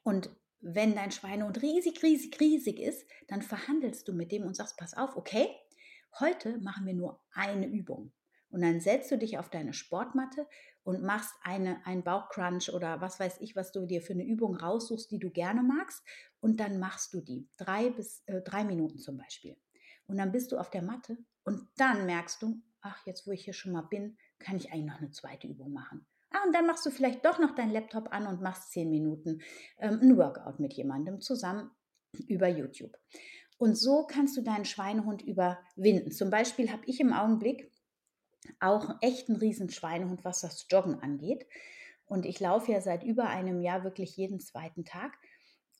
Und 0.02 0.30
wenn 0.60 0.94
dein 0.94 1.12
Schweinehund 1.12 1.62
riesig, 1.62 2.02
riesig, 2.02 2.40
riesig 2.40 2.80
ist, 2.80 3.06
dann 3.28 3.42
verhandelst 3.42 4.08
du 4.08 4.12
mit 4.12 4.32
dem 4.32 4.44
und 4.44 4.56
sagst, 4.56 4.76
pass 4.76 4.94
auf, 4.94 5.16
okay, 5.16 5.48
heute 6.18 6.58
machen 6.58 6.86
wir 6.86 6.94
nur 6.94 7.20
eine 7.32 7.66
Übung. 7.66 8.12
Und 8.50 8.62
dann 8.62 8.80
setzt 8.80 9.10
du 9.10 9.18
dich 9.18 9.38
auf 9.38 9.50
deine 9.50 9.74
Sportmatte 9.74 10.46
und 10.82 11.02
machst 11.02 11.34
eine, 11.42 11.84
einen 11.86 12.02
Bauchcrunch 12.02 12.72
oder 12.72 13.02
was 13.02 13.20
weiß 13.20 13.40
ich, 13.40 13.54
was 13.54 13.72
du 13.72 13.84
dir 13.84 14.00
für 14.00 14.14
eine 14.14 14.24
Übung 14.24 14.56
raussuchst, 14.56 15.10
die 15.10 15.18
du 15.18 15.30
gerne 15.30 15.62
magst. 15.62 16.02
Und 16.40 16.58
dann 16.58 16.78
machst 16.78 17.12
du 17.12 17.20
die. 17.20 17.46
Drei 17.58 17.90
bis 17.90 18.22
äh, 18.26 18.40
drei 18.40 18.64
Minuten 18.64 18.98
zum 18.98 19.18
Beispiel. 19.18 19.56
Und 20.06 20.16
dann 20.16 20.32
bist 20.32 20.50
du 20.50 20.56
auf 20.56 20.70
der 20.70 20.82
Matte 20.82 21.18
und 21.44 21.68
dann 21.76 22.06
merkst 22.06 22.40
du, 22.40 22.62
ach, 22.80 23.06
jetzt 23.06 23.26
wo 23.26 23.32
ich 23.32 23.44
hier 23.44 23.54
schon 23.54 23.72
mal 23.72 23.82
bin, 23.82 24.16
kann 24.38 24.56
ich 24.56 24.72
eigentlich 24.72 24.86
noch 24.86 24.98
eine 24.98 25.10
zweite 25.10 25.46
Übung 25.46 25.72
machen. 25.72 26.06
Ah, 26.30 26.44
und 26.44 26.54
dann 26.54 26.66
machst 26.66 26.84
du 26.84 26.90
vielleicht 26.90 27.24
doch 27.24 27.38
noch 27.38 27.54
deinen 27.54 27.72
Laptop 27.72 28.12
an 28.12 28.26
und 28.26 28.42
machst 28.42 28.70
zehn 28.72 28.90
Minuten 28.90 29.40
ähm, 29.78 29.98
ein 30.02 30.16
Workout 30.18 30.60
mit 30.60 30.74
jemandem 30.74 31.20
zusammen 31.20 31.70
über 32.28 32.48
YouTube. 32.48 32.96
Und 33.56 33.74
so 33.76 34.06
kannst 34.06 34.36
du 34.36 34.42
deinen 34.42 34.64
Schweinehund 34.64 35.22
überwinden. 35.22 36.12
Zum 36.12 36.30
Beispiel 36.30 36.70
habe 36.70 36.82
ich 36.86 37.00
im 37.00 37.12
Augenblick 37.12 37.72
auch 38.60 38.96
echt 39.00 39.28
einen 39.28 39.38
riesen 39.38 39.68
Schweinehund, 39.68 40.24
was 40.24 40.42
das 40.42 40.66
Joggen 40.70 41.00
angeht. 41.00 41.46
Und 42.06 42.24
ich 42.24 42.40
laufe 42.40 42.72
ja 42.72 42.80
seit 42.80 43.02
über 43.02 43.28
einem 43.28 43.60
Jahr 43.60 43.84
wirklich 43.84 44.16
jeden 44.16 44.40
zweiten 44.40 44.84
Tag. 44.84 45.18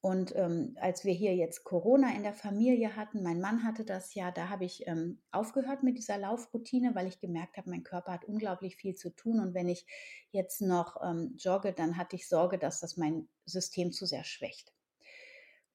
Und 0.01 0.35
ähm, 0.37 0.77
als 0.81 1.05
wir 1.05 1.13
hier 1.13 1.35
jetzt 1.35 1.65
Corona 1.65 2.15
in 2.15 2.23
der 2.23 2.33
Familie 2.33 2.95
hatten, 2.95 3.23
mein 3.23 3.41
Mann 3.41 3.65
hatte 3.65 3.85
das 3.85 4.15
ja, 4.15 4.31
da 4.31 4.49
habe 4.49 4.65
ich 4.65 4.87
ähm, 4.87 5.21
aufgehört 5.33 5.83
mit 5.83 5.99
dieser 5.99 6.19
Laufroutine, 6.19 6.95
weil 6.95 7.09
ich 7.09 7.19
gemerkt 7.19 7.57
habe, 7.57 7.71
mein 7.71 7.83
Körper 7.83 8.13
hat 8.13 8.25
unglaublich 8.25 8.77
viel 8.77 8.95
zu 8.95 9.11
tun. 9.11 9.41
Und 9.41 9.55
wenn 9.55 9.69
ich 9.69 9.87
jetzt 10.31 10.61
noch 10.61 11.03
ähm, 11.03 11.35
jogge, 11.37 11.73
dann 11.73 11.97
hatte 11.97 12.15
ich 12.15 12.29
Sorge, 12.29 12.59
dass 12.59 12.79
das 12.81 12.97
mein 12.97 13.29
System 13.45 13.91
zu 13.91 14.07
sehr 14.07 14.23
schwächt. 14.23 14.73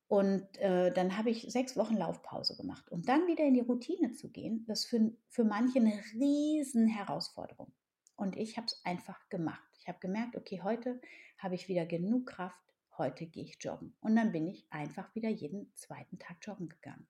Und 0.08 0.58
äh, 0.60 0.94
dann 0.94 1.18
habe 1.18 1.30
ich 1.30 1.48
sechs 1.50 1.76
Wochen 1.76 1.98
Laufpause 1.98 2.56
gemacht. 2.56 2.90
Und 2.92 3.10
dann 3.10 3.28
wieder 3.28 3.44
in 3.44 3.56
die 3.56 3.62
Routine 3.62 4.14
zu 4.14 4.30
gehen, 4.30 4.64
das 4.68 4.82
ist 4.82 4.86
für, 4.86 5.12
für 5.28 5.44
manche 5.44 5.80
eine 5.80 6.00
riesen 6.14 6.88
Herausforderung. 6.88 7.74
Und 8.16 8.38
ich 8.38 8.56
habe 8.56 8.68
es 8.68 8.80
einfach 8.86 9.28
gemacht. 9.30 9.68
Ich 9.80 9.88
habe 9.88 10.00
gemerkt, 10.00 10.38
okay, 10.38 10.62
heute 10.64 11.02
habe 11.40 11.56
ich 11.56 11.68
wieder 11.68 11.86
genug 11.86 12.28
Kraft, 12.28 12.73
heute 12.98 13.26
gehe 13.26 13.44
ich 13.44 13.58
joggen. 13.60 13.96
Und 14.02 14.16
dann 14.16 14.32
bin 14.32 14.48
ich 14.48 14.66
einfach 14.70 15.14
wieder 15.16 15.30
jeden 15.30 15.74
zweiten 15.76 16.20
Tag 16.20 16.38
joggen 16.42 16.70
gegangen. 16.70 17.08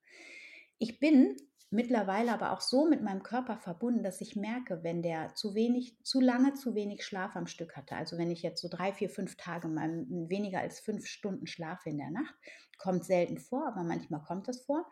Ich 0.77 0.99
bin 0.99 1.37
mittlerweile 1.73 2.31
aber 2.31 2.51
auch 2.51 2.61
so 2.61 2.85
mit 2.85 3.01
meinem 3.01 3.23
Körper 3.23 3.57
verbunden, 3.57 4.03
dass 4.03 4.21
ich 4.21 4.35
merke, 4.35 4.83
wenn 4.83 5.01
der 5.01 5.33
zu 5.33 5.55
wenig, 5.55 5.97
zu 6.03 6.21
lange 6.21 6.53
zu 6.53 6.75
wenig 6.75 7.03
Schlaf 7.03 7.35
am 7.35 7.47
Stück 7.47 7.75
hatte, 7.75 7.95
also 7.95 8.17
wenn 8.17 8.29
ich 8.29 8.43
jetzt 8.43 8.61
so 8.61 8.67
drei, 8.69 8.93
vier, 8.93 9.09
fünf 9.09 9.35
Tage 9.37 9.67
mal 9.67 10.05
weniger 10.07 10.59
als 10.59 10.79
fünf 10.79 11.07
Stunden 11.07 11.47
schlafe 11.47 11.89
in 11.89 11.97
der 11.97 12.11
Nacht, 12.11 12.35
kommt 12.77 13.05
selten 13.05 13.39
vor, 13.39 13.67
aber 13.67 13.83
manchmal 13.83 14.21
kommt 14.21 14.47
das 14.47 14.61
vor, 14.61 14.85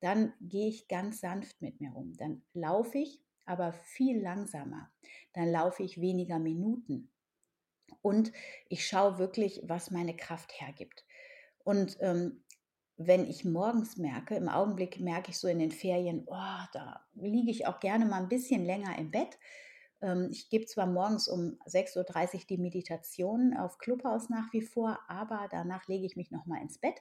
dann 0.00 0.32
gehe 0.40 0.68
ich 0.68 0.88
ganz 0.88 1.20
sanft 1.20 1.60
mit 1.60 1.80
mir 1.80 1.90
rum. 1.90 2.14
Dann 2.16 2.42
laufe 2.54 2.98
ich, 2.98 3.22
aber 3.44 3.72
viel 3.72 4.20
langsamer. 4.22 4.90
Dann 5.34 5.50
laufe 5.50 5.82
ich 5.82 6.00
weniger 6.00 6.38
Minuten 6.38 7.10
und 8.02 8.32
ich 8.68 8.86
schaue 8.86 9.18
wirklich, 9.18 9.62
was 9.64 9.90
meine 9.90 10.16
Kraft 10.16 10.60
hergibt. 10.60 11.04
Und 11.64 11.96
ähm, 12.00 12.44
wenn 12.96 13.28
ich 13.28 13.44
morgens 13.44 13.96
merke, 13.96 14.36
im 14.36 14.48
Augenblick 14.48 15.00
merke 15.00 15.30
ich 15.30 15.38
so 15.38 15.48
in 15.48 15.58
den 15.58 15.72
Ferien, 15.72 16.24
oh, 16.26 16.64
da 16.72 17.04
liege 17.14 17.50
ich 17.50 17.66
auch 17.66 17.80
gerne 17.80 18.06
mal 18.06 18.22
ein 18.22 18.28
bisschen 18.28 18.64
länger 18.64 18.96
im 18.98 19.10
Bett. 19.10 19.38
Ähm, 20.00 20.28
ich 20.30 20.48
gebe 20.48 20.66
zwar 20.66 20.86
morgens 20.86 21.26
um 21.26 21.58
6.30 21.66 22.34
Uhr 22.34 22.40
die 22.48 22.58
Meditation 22.58 23.56
auf 23.56 23.78
Clubhaus 23.78 24.28
nach 24.28 24.52
wie 24.52 24.62
vor, 24.62 24.98
aber 25.08 25.48
danach 25.50 25.88
lege 25.88 26.06
ich 26.06 26.16
mich 26.16 26.30
nochmal 26.30 26.62
ins 26.62 26.78
Bett 26.78 27.00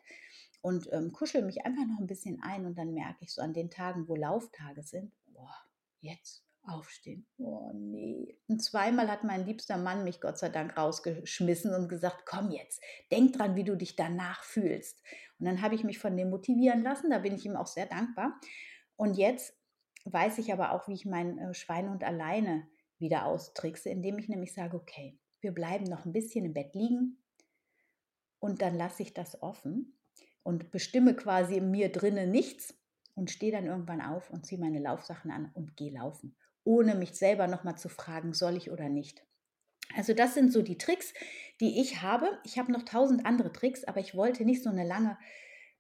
und 0.62 0.92
ähm, 0.94 1.12
kuschel 1.12 1.44
mich 1.44 1.66
einfach 1.66 1.86
noch 1.86 2.00
ein 2.00 2.08
bisschen 2.08 2.42
ein 2.42 2.66
und 2.66 2.78
dann 2.78 2.94
merke 2.94 3.20
ich 3.22 3.34
so 3.34 3.42
an 3.42 3.54
den 3.54 3.70
Tagen, 3.70 4.08
wo 4.08 4.16
Lauftage 4.16 4.82
sind, 4.82 5.12
boah, 5.28 5.54
jetzt 6.00 6.44
aufstehen. 6.66 7.26
Oh 7.38 7.72
nee. 7.74 8.38
Und 8.48 8.62
zweimal 8.62 9.10
hat 9.10 9.24
mein 9.24 9.46
liebster 9.46 9.78
Mann 9.78 10.04
mich 10.04 10.22
Gott 10.22 10.38
sei 10.38 10.50
Dank 10.50 10.78
rausgeschmissen 10.78 11.74
und 11.74 11.90
gesagt, 11.90 12.26
komm 12.26 12.52
jetzt, 12.52 12.82
denk 13.12 13.34
dran, 13.34 13.56
wie 13.56 13.64
du 13.64 13.76
dich 13.76 13.96
danach 13.96 14.44
fühlst. 14.44 15.02
Und 15.40 15.46
dann 15.46 15.62
habe 15.62 15.76
ich 15.76 15.84
mich 15.84 16.00
von 16.00 16.16
dem 16.16 16.30
motivieren 16.30 16.84
lassen, 16.84 17.10
da 17.10 17.20
bin 17.20 17.36
ich 17.36 17.46
ihm 17.46 17.56
auch 17.56 17.68
sehr 17.68 17.86
dankbar. 17.86 18.40
Und 18.96 19.18
jetzt 19.18 19.58
weiß 20.06 20.38
ich 20.38 20.54
aber 20.54 20.72
auch, 20.72 20.88
wie 20.88 20.94
ich 20.94 21.06
mein 21.06 21.38
äh, 21.38 21.54
Schweinehund 21.54 22.04
alleine 22.04 22.68
wieder 23.00 23.26
austrickse, 23.26 23.90
indem 23.90 24.18
ich 24.18 24.30
nämlich 24.30 24.54
sage, 24.54 24.78
okay, 24.78 25.18
wir 25.42 25.52
bleiben 25.52 25.86
noch 25.86 26.06
ein 26.06 26.14
bisschen 26.14 26.46
im 26.46 26.54
Bett 26.54 26.74
liegen 26.74 27.18
und 28.40 28.62
dann 28.62 28.76
lasse 28.76 29.04
ich 29.04 29.14
das 29.14 29.42
offen 29.42 29.98
und 30.44 30.72
bestimme 30.72 31.16
quasi 31.16 31.58
in 31.58 31.72
mir 31.72 31.92
drinnen 31.92 32.32
nichts 32.32 32.78
und 33.16 33.32
stehe 33.32 33.52
dann 33.52 33.66
irgendwann 33.66 34.02
auf 34.02 34.30
und 34.30 34.46
ziehe 34.46 34.60
meine 34.60 34.80
Laufsachen 34.80 35.32
an 35.32 35.52
und 35.54 35.76
gehe 35.76 35.94
laufen, 35.94 36.36
ohne 36.64 36.96
mich 36.96 37.14
selber 37.14 37.48
nochmal 37.48 37.78
zu 37.78 37.90
fragen, 37.90 38.34
soll 38.34 38.58
ich 38.58 38.72
oder 38.72 38.90
nicht. 38.90 39.26
Also 39.96 40.14
das 40.14 40.34
sind 40.34 40.52
so 40.52 40.62
die 40.62 40.78
Tricks, 40.78 41.14
die 41.60 41.82
ich 41.82 42.02
habe. 42.02 42.28
Ich 42.46 42.58
habe 42.58 42.72
noch 42.72 42.84
tausend 42.84 43.26
andere 43.26 43.52
Tricks, 43.52 43.84
aber 43.84 44.00
ich 44.00 44.16
wollte 44.16 44.46
nicht 44.46 44.64
so 44.64 44.70
eine 44.70 44.86
lange 44.86 45.18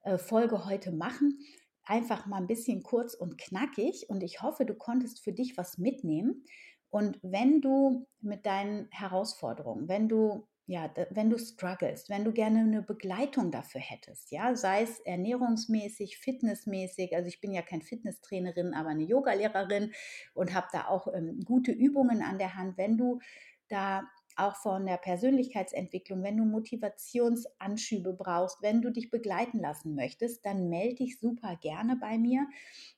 äh, 0.03 0.17
Folge 0.17 0.65
heute 0.65 0.91
machen. 0.91 1.39
Einfach 1.85 2.25
mal 2.25 2.37
ein 2.37 2.47
bisschen 2.47 2.83
kurz 2.83 3.13
und 3.13 3.37
knackig 3.37 4.05
und 4.09 4.23
ich 4.23 4.41
hoffe, 4.41 4.65
du 4.65 4.75
konntest 4.75 5.21
für 5.21 5.33
dich 5.33 5.57
was 5.57 5.77
mitnehmen. 5.77 6.45
Und 6.89 7.19
wenn 7.23 7.59
du 7.59 8.07
mit 8.21 8.45
deinen 8.45 8.87
Herausforderungen, 8.91 9.87
wenn 9.87 10.07
du 10.07 10.47
ja, 10.65 10.89
wenn 11.09 11.29
du 11.29 11.37
struggles, 11.37 12.09
wenn 12.09 12.23
du 12.23 12.31
gerne 12.31 12.59
eine 12.59 12.81
Begleitung 12.81 13.51
dafür 13.51 13.81
hättest, 13.81 14.31
ja, 14.31 14.55
sei 14.55 14.83
es 14.83 14.99
ernährungsmäßig, 15.01 16.17
fitnessmäßig, 16.17 17.15
also 17.15 17.27
ich 17.27 17.41
bin 17.41 17.51
ja 17.51 17.61
kein 17.61 17.81
Fitnesstrainerin, 17.81 18.73
aber 18.73 18.89
eine 18.89 19.03
Yogalehrerin 19.03 19.91
und 20.33 20.53
habe 20.53 20.67
da 20.71 20.87
auch 20.87 21.13
ähm, 21.13 21.41
gute 21.43 21.73
Übungen 21.73 22.21
an 22.21 22.37
der 22.37 22.55
Hand, 22.55 22.77
wenn 22.77 22.97
du 22.97 23.19
da 23.67 24.03
auch 24.37 24.55
von 24.55 24.85
der 24.85 24.97
Persönlichkeitsentwicklung, 24.97 26.23
wenn 26.23 26.37
du 26.37 26.45
Motivationsanschübe 26.45 28.13
brauchst, 28.13 28.61
wenn 28.61 28.81
du 28.81 28.89
dich 28.89 29.11
begleiten 29.11 29.59
lassen 29.59 29.95
möchtest, 29.95 30.45
dann 30.45 30.69
melde 30.69 30.95
dich 30.95 31.19
super 31.19 31.57
gerne 31.57 31.97
bei 31.97 32.17
mir, 32.17 32.47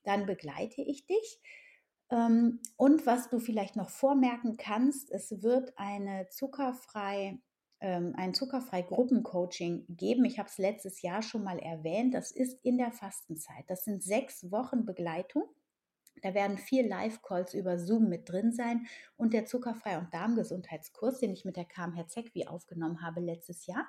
dann 0.04 0.28
begleite 0.28 0.82
ich 0.82 1.08
dich. 1.08 1.42
Ähm, 2.12 2.60
und 2.78 3.06
was 3.08 3.30
du 3.30 3.40
vielleicht 3.40 3.76
noch 3.76 3.90
vormerken 3.90 4.56
kannst, 4.58 5.12
es 5.12 5.42
wird 5.42 5.74
eine 5.78 6.28
zuckerfrei 6.30 7.40
ähm, 7.86 8.14
ein 8.18 8.34
zuckerfrei 8.34 8.82
Gruppencoaching 8.82 9.86
geben. 9.90 10.26
Ich 10.26 10.40
habe 10.40 10.50
es 10.50 10.58
letztes 10.58 11.04
Jahr 11.04 11.22
schon 11.22 11.44
mal 11.44 11.60
erwähnt. 11.60 12.16
Das 12.16 12.32
ist 12.32 12.58
in 12.64 12.80
der 12.80 12.92
Fastenzeit. 12.92 13.64
Das 13.68 13.86
sind 13.86 14.04
sechs 14.04 14.50
Wochen 14.52 14.86
Begleitung. 14.86 15.44
Da 16.24 16.34
werden 16.34 16.58
vier 16.58 16.88
Live-Calls 16.88 17.54
über 17.54 17.78
Zoom 17.78 18.10
mit 18.10 18.28
drin 18.28 18.52
sein 18.54 18.88
und 19.18 19.34
der 19.34 19.46
Zuckerfrei- 19.46 20.00
und 20.00 20.12
Darmgesundheitskurs, 20.12 21.20
den 21.20 21.32
ich 21.32 21.46
mit 21.46 21.58
der 21.58 21.66
Kam 21.66 21.94
Herzegwi 21.94 22.48
aufgenommen 22.48 23.04
habe 23.04 23.20
letztes 23.20 23.68
Jahr, 23.68 23.88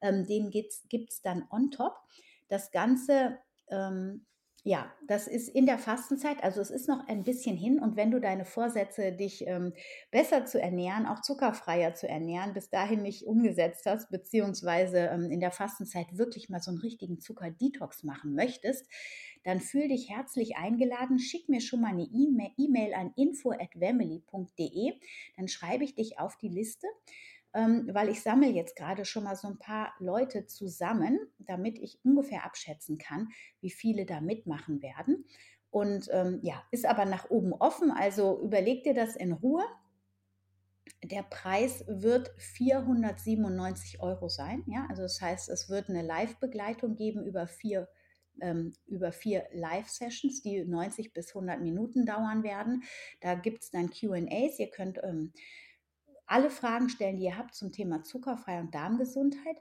ähm, 0.00 0.24
den 0.26 0.50
gibt 0.50 0.72
es 1.10 1.20
dann 1.20 1.46
on 1.50 1.70
top. 1.70 1.98
Das 2.48 2.70
Ganze 2.70 3.36
ähm, 3.68 4.24
ja, 4.68 4.92
das 5.06 5.28
ist 5.28 5.48
in 5.48 5.64
der 5.64 5.78
Fastenzeit, 5.78 6.44
also 6.44 6.60
es 6.60 6.68
ist 6.68 6.88
noch 6.88 7.08
ein 7.08 7.24
bisschen 7.24 7.56
hin. 7.56 7.80
Und 7.80 7.96
wenn 7.96 8.10
du 8.10 8.20
deine 8.20 8.44
Vorsätze, 8.44 9.12
dich 9.12 9.46
ähm, 9.46 9.72
besser 10.10 10.44
zu 10.44 10.60
ernähren, 10.60 11.06
auch 11.06 11.22
zuckerfreier 11.22 11.94
zu 11.94 12.06
ernähren, 12.06 12.52
bis 12.52 12.68
dahin 12.68 13.00
nicht 13.00 13.22
umgesetzt 13.22 13.86
hast, 13.86 14.10
beziehungsweise 14.10 15.06
ähm, 15.06 15.30
in 15.30 15.40
der 15.40 15.52
Fastenzeit 15.52 16.18
wirklich 16.18 16.50
mal 16.50 16.60
so 16.60 16.70
einen 16.70 16.80
richtigen 16.80 17.18
Zuckerdetox 17.18 18.04
machen 18.04 18.34
möchtest, 18.34 18.86
dann 19.42 19.60
fühl 19.60 19.88
dich 19.88 20.10
herzlich 20.10 20.58
eingeladen. 20.58 21.18
Schick 21.18 21.48
mir 21.48 21.62
schon 21.62 21.80
mal 21.80 21.92
eine 21.92 22.02
E-Mail 22.02 22.92
an 22.92 23.14
info@wemily.de, 23.16 24.92
dann 25.38 25.48
schreibe 25.48 25.84
ich 25.84 25.94
dich 25.94 26.18
auf 26.18 26.36
die 26.36 26.50
Liste 26.50 26.88
ähm, 27.54 27.88
weil 27.92 28.08
ich 28.08 28.22
sammle 28.22 28.48
jetzt 28.48 28.76
gerade 28.76 29.04
schon 29.04 29.24
mal 29.24 29.36
so 29.36 29.48
ein 29.48 29.58
paar 29.58 29.92
Leute 29.98 30.46
zusammen, 30.46 31.18
damit 31.38 31.78
ich 31.78 31.98
ungefähr 32.04 32.44
abschätzen 32.44 32.98
kann, 32.98 33.28
wie 33.60 33.70
viele 33.70 34.06
da 34.06 34.20
mitmachen 34.20 34.82
werden. 34.82 35.24
Und 35.70 36.08
ähm, 36.12 36.40
ja, 36.42 36.62
ist 36.70 36.86
aber 36.86 37.04
nach 37.04 37.30
oben 37.30 37.52
offen, 37.52 37.90
also 37.90 38.40
überleg 38.40 38.84
dir 38.84 38.94
das 38.94 39.16
in 39.16 39.32
Ruhe. 39.32 39.64
Der 41.04 41.22
Preis 41.22 41.84
wird 41.86 42.30
497 42.38 44.00
Euro 44.00 44.28
sein. 44.28 44.64
Ja, 44.66 44.86
also 44.88 45.02
das 45.02 45.20
heißt, 45.20 45.48
es 45.48 45.68
wird 45.68 45.90
eine 45.90 46.02
Live-Begleitung 46.02 46.96
geben 46.96 47.24
über 47.24 47.46
vier 47.46 47.88
ähm, 48.40 48.72
über 48.86 49.12
vier 49.12 49.46
Live-Sessions, 49.52 50.42
die 50.42 50.64
90 50.64 51.12
bis 51.12 51.34
100 51.34 51.60
Minuten 51.60 52.06
dauern 52.06 52.42
werden. 52.42 52.84
Da 53.20 53.34
gibt 53.34 53.62
es 53.64 53.70
dann 53.70 53.90
QAs. 53.90 54.58
Ihr 54.58 54.70
könnt 54.70 55.00
ähm, 55.02 55.32
alle 56.28 56.50
Fragen 56.50 56.88
stellen, 56.88 57.16
die 57.16 57.24
ihr 57.24 57.38
habt 57.38 57.54
zum 57.54 57.72
Thema 57.72 58.02
zuckerfrei 58.02 58.60
und 58.60 58.74
Darmgesundheit. 58.74 59.56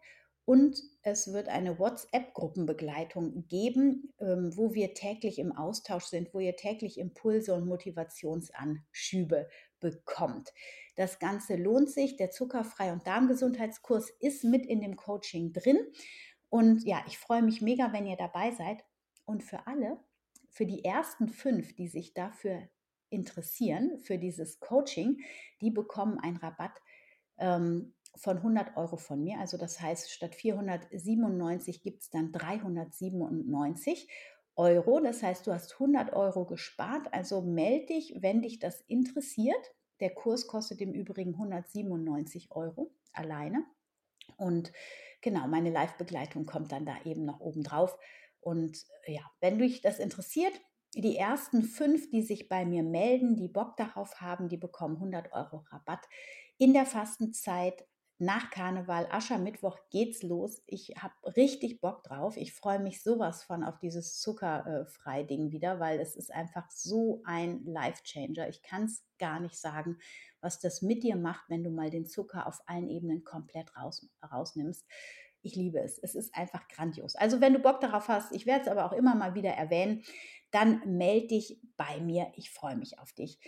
Und 0.45 0.81
es 1.01 1.33
wird 1.33 1.49
eine 1.49 1.77
WhatsApp-Gruppenbegleitung 1.77 3.47
geben, 3.49 4.13
ähm, 4.19 4.55
wo 4.55 4.73
wir 4.73 4.93
täglich 4.93 5.39
im 5.39 5.51
Austausch 5.51 6.05
sind, 6.05 6.33
wo 6.33 6.39
ihr 6.39 6.55
täglich 6.55 6.97
Impulse 6.97 7.53
und 7.53 7.67
Motivationsanschübe 7.67 9.49
bekommt. 9.81 10.53
Das 10.95 11.19
Ganze 11.19 11.57
lohnt 11.57 11.89
sich. 11.89 12.15
Der 12.15 12.31
Zuckerfrei- 12.31 12.93
und 12.93 13.05
Darmgesundheitskurs 13.05 14.09
ist 14.21 14.45
mit 14.45 14.65
in 14.65 14.79
dem 14.79 14.95
Coaching 14.95 15.51
drin. 15.51 15.79
Und 16.49 16.85
ja, 16.85 17.03
ich 17.07 17.17
freue 17.17 17.41
mich 17.41 17.61
mega, 17.61 17.91
wenn 17.91 18.05
ihr 18.05 18.15
dabei 18.15 18.51
seid. 18.51 18.85
Und 19.25 19.43
für 19.43 19.67
alle, 19.67 19.99
für 20.49 20.65
die 20.65 20.85
ersten 20.85 21.27
fünf, 21.27 21.75
die 21.75 21.89
sich 21.89 22.13
dafür 22.13 22.69
interessieren 23.09 23.99
für 23.99 24.17
dieses 24.17 24.59
Coaching, 24.59 25.21
die 25.61 25.71
bekommen 25.71 26.19
einen 26.19 26.37
Rabatt 26.37 26.81
ähm, 27.37 27.93
von 28.15 28.37
100 28.37 28.77
Euro 28.77 28.97
von 28.97 29.23
mir. 29.23 29.39
Also 29.39 29.57
das 29.57 29.79
heißt, 29.79 30.11
statt 30.11 30.35
497 30.35 31.81
gibt 31.81 32.01
es 32.01 32.09
dann 32.09 32.31
397 32.31 34.07
Euro. 34.55 34.99
Das 34.99 35.21
heißt, 35.21 35.45
du 35.45 35.53
hast 35.53 35.73
100 35.73 36.13
Euro 36.13 36.45
gespart. 36.45 37.13
Also 37.13 37.41
melde 37.41 37.87
dich, 37.87 38.15
wenn 38.19 38.41
dich 38.41 38.59
das 38.59 38.81
interessiert. 38.81 39.73
Der 39.99 40.13
Kurs 40.13 40.47
kostet 40.47 40.81
im 40.81 40.93
Übrigen 40.93 41.33
197 41.33 42.51
Euro 42.51 42.91
alleine. 43.13 43.63
Und 44.35 44.71
genau, 45.21 45.47
meine 45.47 45.71
Live-Begleitung 45.71 46.45
kommt 46.45 46.71
dann 46.71 46.85
da 46.85 46.95
eben 47.05 47.25
noch 47.25 47.39
oben 47.39 47.63
drauf. 47.63 47.97
Und 48.39 48.85
ja, 49.05 49.21
wenn 49.39 49.59
dich 49.59 49.81
das 49.81 49.99
interessiert, 49.99 50.53
die 51.01 51.17
ersten 51.17 51.63
fünf, 51.63 52.09
die 52.09 52.21
sich 52.21 52.49
bei 52.49 52.65
mir 52.65 52.83
melden, 52.83 53.35
die 53.35 53.47
Bock 53.47 53.77
darauf 53.77 54.21
haben, 54.21 54.49
die 54.49 54.57
bekommen 54.57 54.95
100 54.95 55.31
Euro 55.33 55.63
Rabatt. 55.69 56.05
In 56.57 56.73
der 56.73 56.85
Fastenzeit 56.85 57.85
nach 58.19 58.49
Karneval, 58.49 59.07
Aschermittwoch 59.11 59.77
geht's 59.91 60.23
los. 60.23 60.63
Ich 60.65 60.95
habe 60.97 61.13
richtig 61.35 61.81
Bock 61.81 62.03
drauf. 62.03 62.35
Ich 62.35 62.51
freue 62.51 62.79
mich 62.79 63.03
sowas 63.03 63.43
von 63.43 63.63
auf 63.63 63.77
dieses 63.77 64.19
Zuckerfrei-Ding 64.19 65.51
wieder, 65.51 65.79
weil 65.79 65.99
es 65.99 66.15
ist 66.15 66.33
einfach 66.33 66.69
so 66.71 67.21
ein 67.25 67.63
Life-Changer. 67.65 68.49
Ich 68.49 68.63
kann 68.63 68.85
es 68.85 69.03
gar 69.19 69.39
nicht 69.39 69.55
sagen, 69.55 69.99
was 70.41 70.59
das 70.59 70.81
mit 70.81 71.03
dir 71.03 71.15
macht, 71.15 71.47
wenn 71.49 71.63
du 71.63 71.69
mal 71.69 71.91
den 71.91 72.07
Zucker 72.07 72.47
auf 72.47 72.59
allen 72.65 72.89
Ebenen 72.89 73.23
komplett 73.23 73.77
raus, 73.77 74.09
rausnimmst. 74.31 74.87
Ich 75.47 75.55
liebe 75.55 75.79
es. 75.79 75.97
Es 75.97 76.13
ist 76.13 76.35
einfach 76.35 76.67
grandios. 76.67 77.15
Also 77.15 77.39
wenn 77.39 77.53
du 77.53 77.59
Bock 77.59 77.79
darauf 77.79 78.09
hast, 78.09 78.33
ich 78.33 78.45
werde 78.45 78.63
es 78.63 78.67
aber 78.67 78.85
auch 78.85 78.91
immer 78.91 79.15
mal 79.15 79.33
wieder 79.33 79.51
erwähnen, 79.51 80.03
dann 80.51 80.81
melde 80.97 81.27
dich 81.27 81.61
bei 81.77 82.01
mir. 82.01 82.27
Ich 82.35 82.51
freue 82.51 82.75
mich 82.75 82.99
auf 82.99 83.13
dich. 83.13 83.39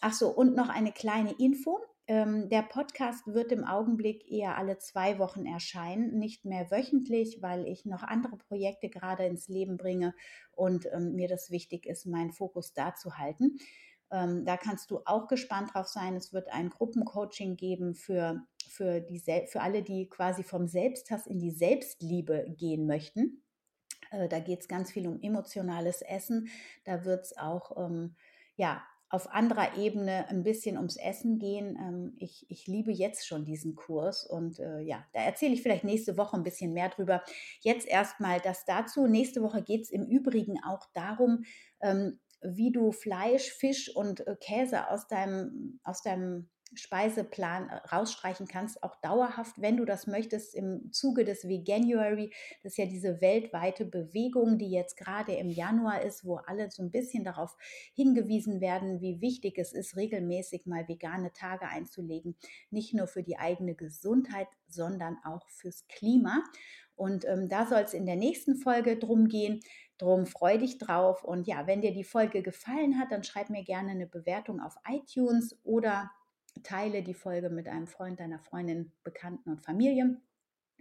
Ach 0.00 0.12
so, 0.12 0.30
und 0.30 0.56
noch 0.56 0.68
eine 0.68 0.90
kleine 0.90 1.32
Info. 1.38 1.78
Ähm, 2.08 2.48
der 2.48 2.62
Podcast 2.62 3.28
wird 3.28 3.52
im 3.52 3.64
Augenblick 3.64 4.28
eher 4.28 4.58
alle 4.58 4.78
zwei 4.78 5.20
Wochen 5.20 5.46
erscheinen, 5.46 6.18
nicht 6.18 6.44
mehr 6.44 6.72
wöchentlich, 6.72 7.38
weil 7.40 7.68
ich 7.68 7.86
noch 7.86 8.02
andere 8.02 8.36
Projekte 8.36 8.88
gerade 8.88 9.24
ins 9.24 9.46
Leben 9.46 9.76
bringe 9.76 10.12
und 10.50 10.86
ähm, 10.92 11.14
mir 11.14 11.28
das 11.28 11.52
wichtig 11.52 11.86
ist, 11.86 12.04
meinen 12.04 12.32
Fokus 12.32 12.72
da 12.72 12.96
zu 12.96 13.16
halten. 13.16 13.58
Ähm, 14.14 14.44
da 14.44 14.56
kannst 14.56 14.92
du 14.92 15.00
auch 15.04 15.26
gespannt 15.26 15.74
drauf 15.74 15.88
sein. 15.88 16.14
Es 16.14 16.32
wird 16.32 16.52
ein 16.52 16.70
Gruppencoaching 16.70 17.56
geben 17.56 17.94
für, 17.96 18.46
für, 18.68 19.00
die, 19.00 19.18
für 19.18 19.60
alle, 19.60 19.82
die 19.82 20.08
quasi 20.08 20.44
vom 20.44 20.68
Selbsthass 20.68 21.26
in 21.26 21.40
die 21.40 21.50
Selbstliebe 21.50 22.46
gehen 22.56 22.86
möchten. 22.86 23.42
Äh, 24.12 24.28
da 24.28 24.38
geht 24.38 24.60
es 24.60 24.68
ganz 24.68 24.92
viel 24.92 25.08
um 25.08 25.20
emotionales 25.20 26.00
Essen. 26.00 26.48
Da 26.84 27.04
wird 27.04 27.24
es 27.24 27.36
auch, 27.36 27.76
ähm, 27.76 28.14
ja, 28.54 28.84
auf 29.10 29.30
anderer 29.30 29.76
Ebene 29.76 30.28
ein 30.28 30.42
bisschen 30.42 30.76
ums 30.76 30.96
Essen 30.96 31.38
gehen. 31.38 31.76
Ähm, 31.76 32.14
ich, 32.18 32.46
ich 32.48 32.66
liebe 32.66 32.92
jetzt 32.92 33.26
schon 33.26 33.44
diesen 33.44 33.74
Kurs 33.74 34.24
und 34.24 34.60
äh, 34.60 34.80
ja, 34.80 35.04
da 35.12 35.20
erzähle 35.20 35.54
ich 35.54 35.62
vielleicht 35.62 35.84
nächste 35.84 36.16
Woche 36.16 36.36
ein 36.36 36.42
bisschen 36.42 36.72
mehr 36.72 36.88
drüber. 36.88 37.22
Jetzt 37.60 37.86
erstmal 37.86 38.40
das 38.40 38.64
dazu. 38.64 39.06
Nächste 39.06 39.42
Woche 39.42 39.62
geht 39.62 39.82
es 39.82 39.90
im 39.90 40.04
Übrigen 40.04 40.56
auch 40.64 40.86
darum, 40.94 41.44
ähm, 41.80 42.18
wie 42.44 42.72
du 42.72 42.92
Fleisch, 42.92 43.50
Fisch 43.52 43.94
und 43.94 44.26
äh, 44.26 44.36
Käse 44.40 44.90
aus 44.90 45.08
deinem, 45.08 45.80
aus 45.82 46.02
deinem 46.02 46.48
Speiseplan 46.76 47.68
äh, 47.68 47.76
rausstreichen 47.88 48.46
kannst, 48.46 48.82
auch 48.82 48.96
dauerhaft, 49.00 49.60
wenn 49.60 49.76
du 49.76 49.84
das 49.84 50.06
möchtest, 50.06 50.54
im 50.54 50.92
Zuge 50.92 51.24
des 51.24 51.48
Veganuary. 51.48 52.32
Das 52.62 52.72
ist 52.72 52.78
ja 52.78 52.86
diese 52.86 53.20
weltweite 53.20 53.84
Bewegung, 53.84 54.58
die 54.58 54.70
jetzt 54.70 54.96
gerade 54.96 55.34
im 55.34 55.50
Januar 55.50 56.02
ist, 56.02 56.24
wo 56.24 56.36
alle 56.36 56.70
so 56.70 56.82
ein 56.82 56.90
bisschen 56.90 57.24
darauf 57.24 57.56
hingewiesen 57.94 58.60
werden, 58.60 59.00
wie 59.00 59.20
wichtig 59.20 59.58
es 59.58 59.72
ist, 59.72 59.96
regelmäßig 59.96 60.66
mal 60.66 60.88
vegane 60.88 61.32
Tage 61.32 61.66
einzulegen. 61.66 62.36
Nicht 62.70 62.94
nur 62.94 63.06
für 63.06 63.22
die 63.22 63.38
eigene 63.38 63.74
Gesundheit, 63.74 64.48
sondern 64.68 65.16
auch 65.24 65.48
fürs 65.48 65.86
Klima. 65.88 66.42
Und 66.96 67.24
ähm, 67.24 67.48
da 67.48 67.66
soll 67.66 67.80
es 67.80 67.92
in 67.92 68.06
der 68.06 68.16
nächsten 68.16 68.56
Folge 68.56 68.96
drum 68.96 69.26
gehen. 69.26 69.60
Drum 69.98 70.26
freu 70.26 70.58
dich 70.58 70.78
drauf. 70.78 71.24
Und 71.24 71.46
ja, 71.46 71.66
wenn 71.66 71.80
dir 71.80 71.92
die 71.92 72.04
Folge 72.04 72.42
gefallen 72.42 72.98
hat, 72.98 73.12
dann 73.12 73.24
schreib 73.24 73.50
mir 73.50 73.64
gerne 73.64 73.92
eine 73.92 74.06
Bewertung 74.06 74.60
auf 74.60 74.76
iTunes 74.88 75.58
oder 75.62 76.10
teile 76.62 77.02
die 77.02 77.14
Folge 77.14 77.50
mit 77.50 77.68
einem 77.68 77.86
Freund, 77.86 78.20
deiner 78.20 78.38
Freundin, 78.38 78.92
Bekannten 79.02 79.50
und 79.50 79.64
Familie. 79.64 80.20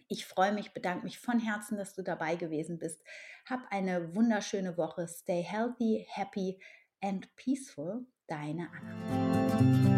Ich 0.08 0.26
freue 0.26 0.54
mich, 0.54 0.74
bedanke 0.74 1.06
mich 1.06 1.20
von 1.20 1.40
Herzen, 1.40 1.78
dass 1.78 1.96
du 1.96 2.04
dabei 2.04 2.36
gewesen 2.36 2.78
bist. 2.78 3.02
Hab 3.50 3.62
eine 3.72 4.16
wunderschöne 4.16 4.78
Woche. 4.78 5.08
Stay 5.08 5.42
healthy, 5.42 6.06
happy 6.10 6.60
and 7.02 7.34
peaceful. 7.36 8.06
Deine 8.28 8.70
Anna. 8.72 9.93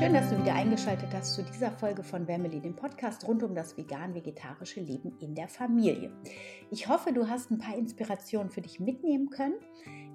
Schön, 0.00 0.14
dass 0.14 0.30
du 0.30 0.38
wieder 0.38 0.54
eingeschaltet 0.54 1.10
hast 1.12 1.34
zu 1.34 1.42
dieser 1.42 1.70
Folge 1.72 2.02
von 2.02 2.24
Family, 2.24 2.58
dem 2.58 2.74
Podcast 2.74 3.28
rund 3.28 3.42
um 3.42 3.54
das 3.54 3.76
vegan-vegetarische 3.76 4.80
Leben 4.80 5.12
in 5.20 5.34
der 5.34 5.46
Familie. 5.46 6.10
Ich 6.70 6.88
hoffe, 6.88 7.12
du 7.12 7.28
hast 7.28 7.50
ein 7.50 7.58
paar 7.58 7.76
Inspirationen 7.76 8.48
für 8.48 8.62
dich 8.62 8.80
mitnehmen 8.80 9.28
können. 9.28 9.56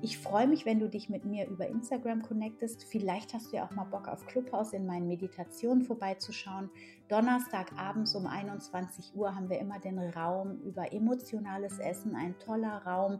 Ich 0.01 0.17
freue 0.17 0.47
mich, 0.47 0.65
wenn 0.65 0.79
du 0.79 0.89
dich 0.89 1.07
mit 1.07 1.25
mir 1.25 1.47
über 1.47 1.67
Instagram 1.67 2.23
connectest. 2.23 2.83
Vielleicht 2.83 3.35
hast 3.35 3.51
du 3.51 3.57
ja 3.57 3.67
auch 3.67 3.75
mal 3.75 3.83
Bock 3.83 4.07
auf 4.07 4.25
Clubhouse 4.25 4.73
in 4.73 4.87
meinen 4.87 5.07
Meditationen 5.07 5.83
vorbeizuschauen. 5.83 6.71
Donnerstagabends 7.07 8.15
um 8.15 8.25
21 8.25 9.13
Uhr 9.13 9.35
haben 9.35 9.51
wir 9.51 9.59
immer 9.59 9.77
den 9.77 9.99
Raum 9.99 10.61
über 10.63 10.93
emotionales 10.93 11.77
Essen, 11.77 12.15
ein 12.15 12.33
toller 12.39 12.81
Raum. 12.87 13.19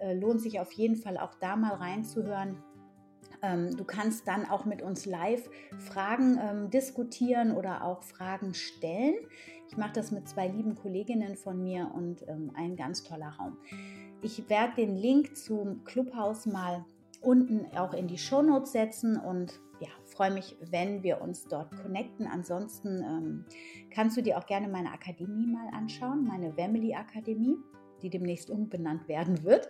Äh, 0.00 0.14
lohnt 0.14 0.40
sich 0.40 0.58
auf 0.58 0.72
jeden 0.72 0.96
Fall 0.96 1.16
auch 1.16 1.36
da 1.36 1.54
mal 1.54 1.74
reinzuhören. 1.74 2.60
Ähm, 3.42 3.76
du 3.76 3.84
kannst 3.84 4.26
dann 4.26 4.46
auch 4.46 4.64
mit 4.64 4.82
uns 4.82 5.06
live 5.06 5.48
Fragen 5.78 6.38
ähm, 6.40 6.70
diskutieren 6.70 7.52
oder 7.52 7.84
auch 7.84 8.02
Fragen 8.02 8.54
stellen. 8.54 9.14
Ich 9.68 9.76
mache 9.76 9.92
das 9.92 10.10
mit 10.10 10.28
zwei 10.28 10.48
lieben 10.48 10.74
Kolleginnen 10.74 11.36
von 11.36 11.62
mir 11.62 11.90
und 11.94 12.26
ähm, 12.28 12.52
ein 12.54 12.76
ganz 12.76 13.02
toller 13.02 13.30
Raum. 13.38 13.56
Ich 14.22 14.48
werde 14.48 14.74
den 14.76 14.96
Link 14.96 15.36
zum 15.36 15.84
Clubhaus 15.84 16.46
mal 16.46 16.84
unten 17.20 17.66
auch 17.76 17.92
in 17.92 18.06
die 18.06 18.18
Shownotes 18.18 18.72
setzen 18.72 19.16
und 19.16 19.60
ja, 19.80 19.88
freue 20.04 20.30
mich, 20.30 20.56
wenn 20.70 21.02
wir 21.02 21.20
uns 21.20 21.44
dort 21.44 21.70
connecten. 21.82 22.26
Ansonsten 22.26 23.02
ähm, 23.02 23.44
kannst 23.90 24.16
du 24.16 24.22
dir 24.22 24.38
auch 24.38 24.46
gerne 24.46 24.68
meine 24.68 24.92
Akademie 24.92 25.46
mal 25.46 25.68
anschauen, 25.72 26.24
meine 26.24 26.52
Family 26.54 26.94
Akademie, 26.94 27.56
die 28.02 28.10
demnächst 28.10 28.50
umbenannt 28.50 29.08
werden 29.08 29.44
wird. 29.44 29.68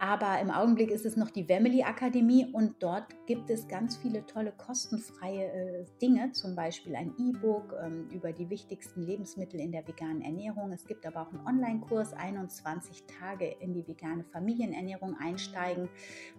Aber 0.00 0.38
im 0.40 0.50
Augenblick 0.50 0.92
ist 0.92 1.04
es 1.04 1.16
noch 1.16 1.30
die 1.30 1.42
Family 1.42 1.82
Akademie 1.82 2.46
und 2.52 2.76
dort 2.80 3.06
gibt 3.26 3.50
es 3.50 3.66
ganz 3.66 3.96
viele 3.96 4.24
tolle 4.26 4.52
kostenfreie 4.52 5.46
äh, 5.46 5.84
Dinge, 6.00 6.30
zum 6.30 6.54
Beispiel 6.54 6.94
ein 6.94 7.14
E-Book 7.18 7.74
ähm, 7.82 8.08
über 8.12 8.32
die 8.32 8.48
wichtigsten 8.48 9.02
Lebensmittel 9.02 9.58
in 9.58 9.72
der 9.72 9.86
veganen 9.88 10.22
Ernährung. 10.22 10.70
Es 10.70 10.86
gibt 10.86 11.04
aber 11.04 11.22
auch 11.22 11.32
einen 11.32 11.44
Online-Kurs, 11.44 12.12
21 12.12 13.04
Tage 13.06 13.46
in 13.60 13.72
die 13.72 13.88
vegane 13.88 14.22
Familienernährung 14.22 15.16
einsteigen 15.18 15.88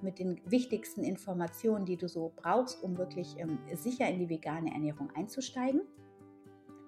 mit 0.02 0.20
den 0.20 0.40
wichtigsten 0.46 1.04
Informationen, 1.04 1.86
die 1.86 1.98
du 1.98 2.08
so 2.08 2.32
brauchst, 2.38 2.82
um 2.82 2.98
wirklich 2.98 3.36
ähm, 3.40 3.60
sicher 3.74 4.08
in 4.08 4.20
die 4.20 4.30
vegane 4.30 4.72
Ernährung 4.72 5.12
einzusteigen. 5.16 5.82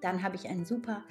Dann 0.00 0.22
habe 0.22 0.36
ich 0.36 0.48
ein 0.48 0.64
super 0.64 1.04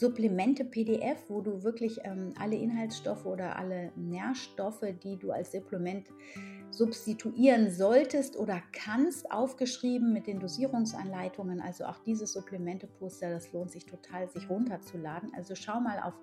Supplemente-PDF, 0.00 1.28
wo 1.28 1.42
du 1.42 1.62
wirklich 1.62 2.00
ähm, 2.04 2.32
alle 2.38 2.56
Inhaltsstoffe 2.56 3.26
oder 3.26 3.56
alle 3.56 3.92
Nährstoffe, 3.96 4.84
die 5.02 5.18
du 5.18 5.30
als 5.30 5.52
Supplement 5.52 6.06
substituieren 6.70 7.70
solltest 7.70 8.38
oder 8.38 8.62
kannst, 8.72 9.30
aufgeschrieben 9.30 10.14
mit 10.14 10.26
den 10.26 10.40
Dosierungsanleitungen. 10.40 11.60
Also 11.60 11.84
auch 11.84 11.98
dieses 11.98 12.32
Supplemente-Poster, 12.32 13.28
das 13.28 13.52
lohnt 13.52 13.72
sich 13.72 13.84
total, 13.84 14.26
sich 14.30 14.48
runterzuladen. 14.48 15.32
Also 15.36 15.54
schau 15.54 15.80
mal 15.80 16.00
auf 16.02 16.14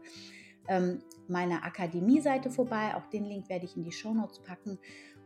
ähm, 0.68 1.04
meiner 1.28 1.64
Akademie-Seite 1.64 2.50
vorbei. 2.50 2.96
Auch 2.96 3.06
den 3.12 3.26
Link 3.26 3.48
werde 3.48 3.66
ich 3.66 3.78
in 3.78 3.84
die 3.84 3.92
Shownotes 3.92 4.40
packen. 4.40 4.80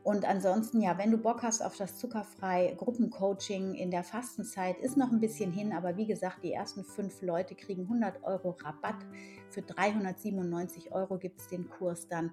Und 0.03 0.25
ansonsten, 0.25 0.81
ja, 0.81 0.97
wenn 0.97 1.11
du 1.11 1.17
Bock 1.17 1.43
hast 1.43 1.61
auf 1.61 1.77
das 1.77 1.97
zuckerfrei 1.97 2.73
Gruppencoaching 2.75 3.75
in 3.75 3.91
der 3.91 4.03
Fastenzeit, 4.03 4.79
ist 4.79 4.97
noch 4.97 5.11
ein 5.11 5.19
bisschen 5.19 5.51
hin, 5.51 5.73
aber 5.73 5.95
wie 5.95 6.07
gesagt, 6.07 6.43
die 6.43 6.53
ersten 6.53 6.83
fünf 6.83 7.21
Leute 7.21 7.53
kriegen 7.53 7.83
100 7.83 8.23
Euro 8.23 8.57
Rabatt. 8.63 9.05
Für 9.49 9.61
397 9.61 10.91
Euro 10.91 11.19
gibt 11.19 11.39
es 11.39 11.47
den 11.47 11.69
Kurs 11.69 12.07
dann. 12.07 12.31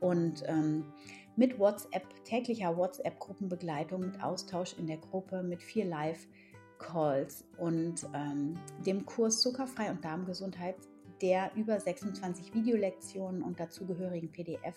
Und 0.00 0.42
ähm, 0.46 0.92
mit 1.36 1.58
WhatsApp, 1.58 2.04
täglicher 2.24 2.76
WhatsApp-Gruppenbegleitung, 2.76 4.00
mit 4.00 4.22
Austausch 4.22 4.74
in 4.78 4.86
der 4.86 4.98
Gruppe, 4.98 5.42
mit 5.42 5.62
vier 5.62 5.86
Live-Calls 5.86 7.46
und 7.56 8.06
ähm, 8.12 8.58
dem 8.84 9.06
Kurs 9.06 9.40
Zuckerfrei 9.40 9.90
und 9.90 10.04
Darmgesundheit, 10.04 10.76
der 11.22 11.50
über 11.56 11.80
26 11.80 12.52
Videolektionen 12.52 13.42
und 13.42 13.58
dazugehörigen 13.58 14.30
PDF 14.30 14.76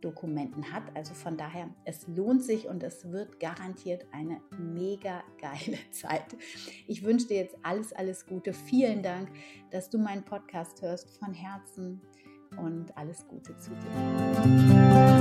Dokumenten 0.00 0.72
hat. 0.72 0.84
Also 0.94 1.14
von 1.14 1.36
daher, 1.36 1.68
es 1.84 2.06
lohnt 2.06 2.42
sich 2.42 2.68
und 2.68 2.82
es 2.82 3.10
wird 3.10 3.40
garantiert 3.40 4.06
eine 4.12 4.40
mega 4.58 5.22
geile 5.40 5.78
Zeit. 5.90 6.36
Ich 6.86 7.04
wünsche 7.04 7.28
dir 7.28 7.36
jetzt 7.36 7.56
alles, 7.62 7.92
alles 7.92 8.26
Gute. 8.26 8.52
Vielen 8.52 9.02
Dank, 9.02 9.30
dass 9.70 9.90
du 9.90 9.98
meinen 9.98 10.24
Podcast 10.24 10.82
hörst 10.82 11.18
von 11.18 11.34
Herzen 11.34 12.00
und 12.58 12.96
alles 12.96 13.26
Gute 13.26 13.56
zu 13.56 13.70
dir. 13.70 15.15